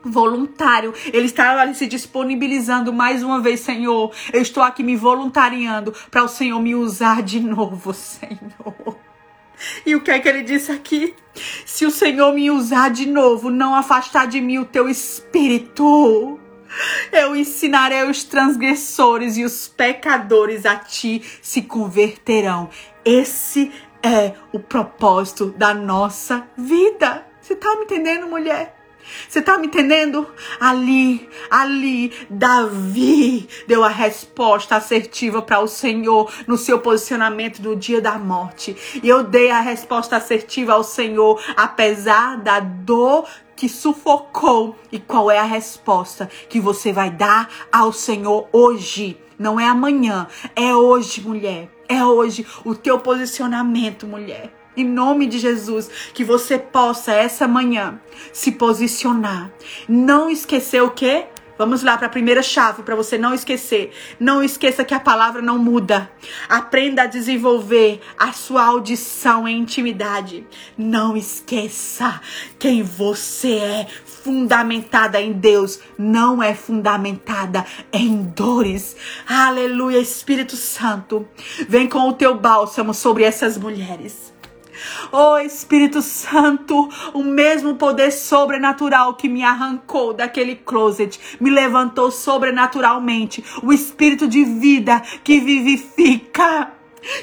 [0.06, 0.94] Voluntário.
[1.12, 4.12] Ele estava ali se disponibilizando mais uma vez, Senhor.
[4.32, 8.98] Eu estou aqui me voluntariando para o Senhor me usar de novo, Senhor.
[9.86, 11.16] E o que é que ele disse aqui?
[11.66, 16.40] Se o Senhor me usar de novo, não afastar de mim o teu espírito.
[17.12, 22.70] Eu ensinarei os transgressores e os pecadores a ti se converterão.
[23.04, 23.72] Esse
[24.04, 27.26] é o propósito da nossa vida.
[27.42, 28.76] Você tá me entendendo, mulher?
[29.28, 30.28] Você tá me entendendo?
[30.60, 38.02] Ali, ali, Davi deu a resposta assertiva para o Senhor no seu posicionamento no dia
[38.02, 38.76] da morte.
[39.02, 44.76] E eu dei a resposta assertiva ao Senhor, apesar da dor que sufocou.
[44.92, 49.18] E qual é a resposta que você vai dar ao Senhor hoje?
[49.38, 51.70] Não é amanhã, é hoje, mulher.
[51.88, 54.65] É hoje o teu posicionamento, mulher.
[54.76, 58.00] Em nome de Jesus, que você possa essa manhã
[58.34, 59.52] se posicionar.
[59.88, 61.26] Não esquecer o quê?
[61.58, 63.92] Vamos lá para a primeira chave para você não esquecer.
[64.20, 66.12] Não esqueça que a palavra não muda.
[66.50, 70.46] Aprenda a desenvolver a sua audição em intimidade.
[70.78, 72.20] Não esqueça
[72.60, 73.88] quem você é.
[74.06, 77.64] Fundamentada em Deus, não é fundamentada
[77.94, 78.96] em dores.
[79.28, 81.28] Aleluia, Espírito Santo.
[81.70, 84.35] Vem com o teu bálsamo sobre essas mulheres.
[85.12, 93.44] Oh Espírito Santo, o mesmo poder sobrenatural que me arrancou daquele closet, me levantou sobrenaturalmente.
[93.64, 96.72] O Espírito de vida que vivifica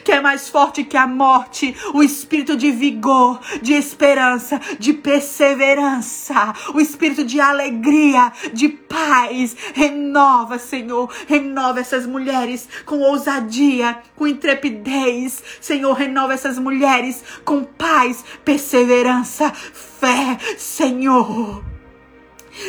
[0.04, 6.54] que é mais forte que a morte, o espírito de vigor, de esperança, de perseverança,
[6.74, 9.56] o espírito de alegria, de paz.
[9.74, 15.42] Renova, Senhor, renova essas mulheres com ousadia, com intrepidez.
[15.60, 21.71] Senhor, renova essas mulheres com paz, perseverança, fé, Senhor.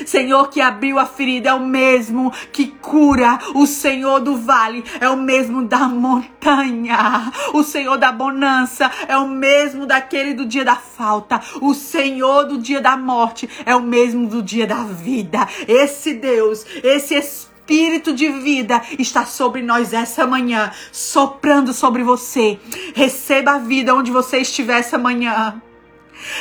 [0.05, 3.39] Senhor que abriu a ferida é o mesmo que cura.
[3.53, 7.31] O Senhor do vale é o mesmo da montanha.
[7.53, 11.41] O Senhor da bonança é o mesmo daquele do dia da falta.
[11.61, 15.47] O Senhor do dia da morte é o mesmo do dia da vida.
[15.67, 22.59] Esse Deus, esse Espírito Espírito de vida está sobre nós essa manhã, soprando sobre você.
[22.93, 25.61] Receba a vida onde você estiver essa manhã.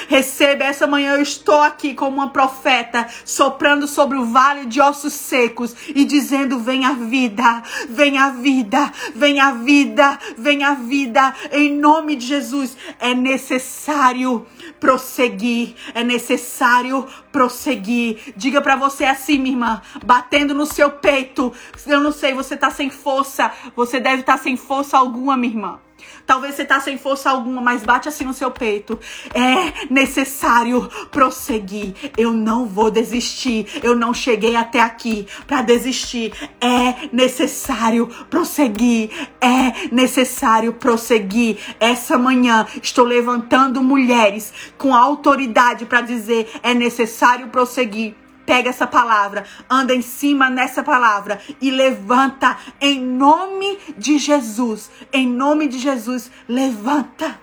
[0.08, 5.12] Receba essa manhã, eu estou aqui como uma profeta, soprando sobre o vale de ossos
[5.12, 11.34] secos e dizendo: vem a vida, vem a vida, vem a vida, vem a vida,
[11.50, 12.76] em nome de Jesus.
[13.00, 14.46] É necessário
[14.80, 18.34] prosseguir, é necessário prosseguir.
[18.36, 21.52] Diga para você assim, minha irmã, batendo no seu peito.
[21.86, 25.52] Eu não sei, você tá sem força, você deve estar tá sem força alguma, minha
[25.52, 25.80] irmã.
[26.26, 28.98] Talvez você tá sem força alguma, mas bate assim no seu peito.
[29.34, 31.94] É necessário prosseguir.
[32.16, 33.66] Eu não vou desistir.
[33.82, 36.32] Eu não cheguei até aqui para desistir.
[36.60, 39.10] É necessário prosseguir.
[39.40, 41.58] É necessário prosseguir.
[41.78, 48.21] Essa manhã estou levantando mulheres com autoridade para dizer é necessário prosseguir
[48.52, 54.90] Pega essa palavra, anda em cima nessa palavra e levanta em nome de Jesus.
[55.10, 57.40] Em nome de Jesus, levanta.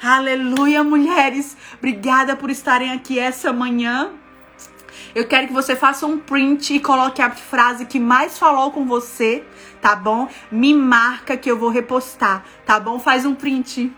[0.00, 1.56] Aleluia, mulheres.
[1.76, 4.12] Obrigada por estarem aqui essa manhã.
[5.12, 8.86] Eu quero que você faça um print e coloque a frase que mais falou com
[8.86, 9.44] você,
[9.80, 10.28] tá bom?
[10.52, 13.00] Me marca que eu vou repostar, tá bom?
[13.00, 13.92] Faz um print.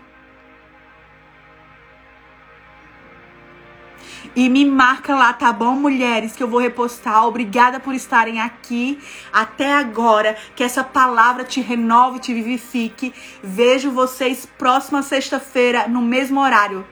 [4.35, 6.35] E me marca lá, tá bom, mulheres?
[6.35, 7.25] Que eu vou repostar.
[7.25, 8.99] Obrigada por estarem aqui
[9.31, 10.37] até agora.
[10.55, 13.13] Que essa palavra te renove, te vivifique.
[13.43, 16.85] Vejo vocês próxima sexta-feira, no mesmo horário.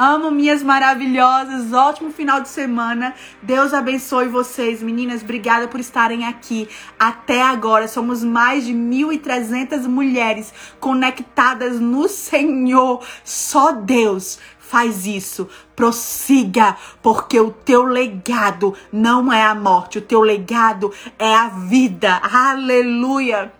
[0.00, 1.72] Amo minhas maravilhosas.
[1.72, 3.16] Ótimo final de semana.
[3.42, 5.22] Deus abençoe vocês, meninas.
[5.22, 7.88] Obrigada por estarem aqui até agora.
[7.88, 13.04] Somos mais de 1.300 mulheres conectadas no Senhor.
[13.24, 15.48] Só Deus faz isso.
[15.74, 22.20] Prossiga, porque o teu legado não é a morte, o teu legado é a vida.
[22.22, 23.52] Aleluia.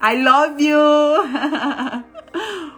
[0.00, 0.78] I love you.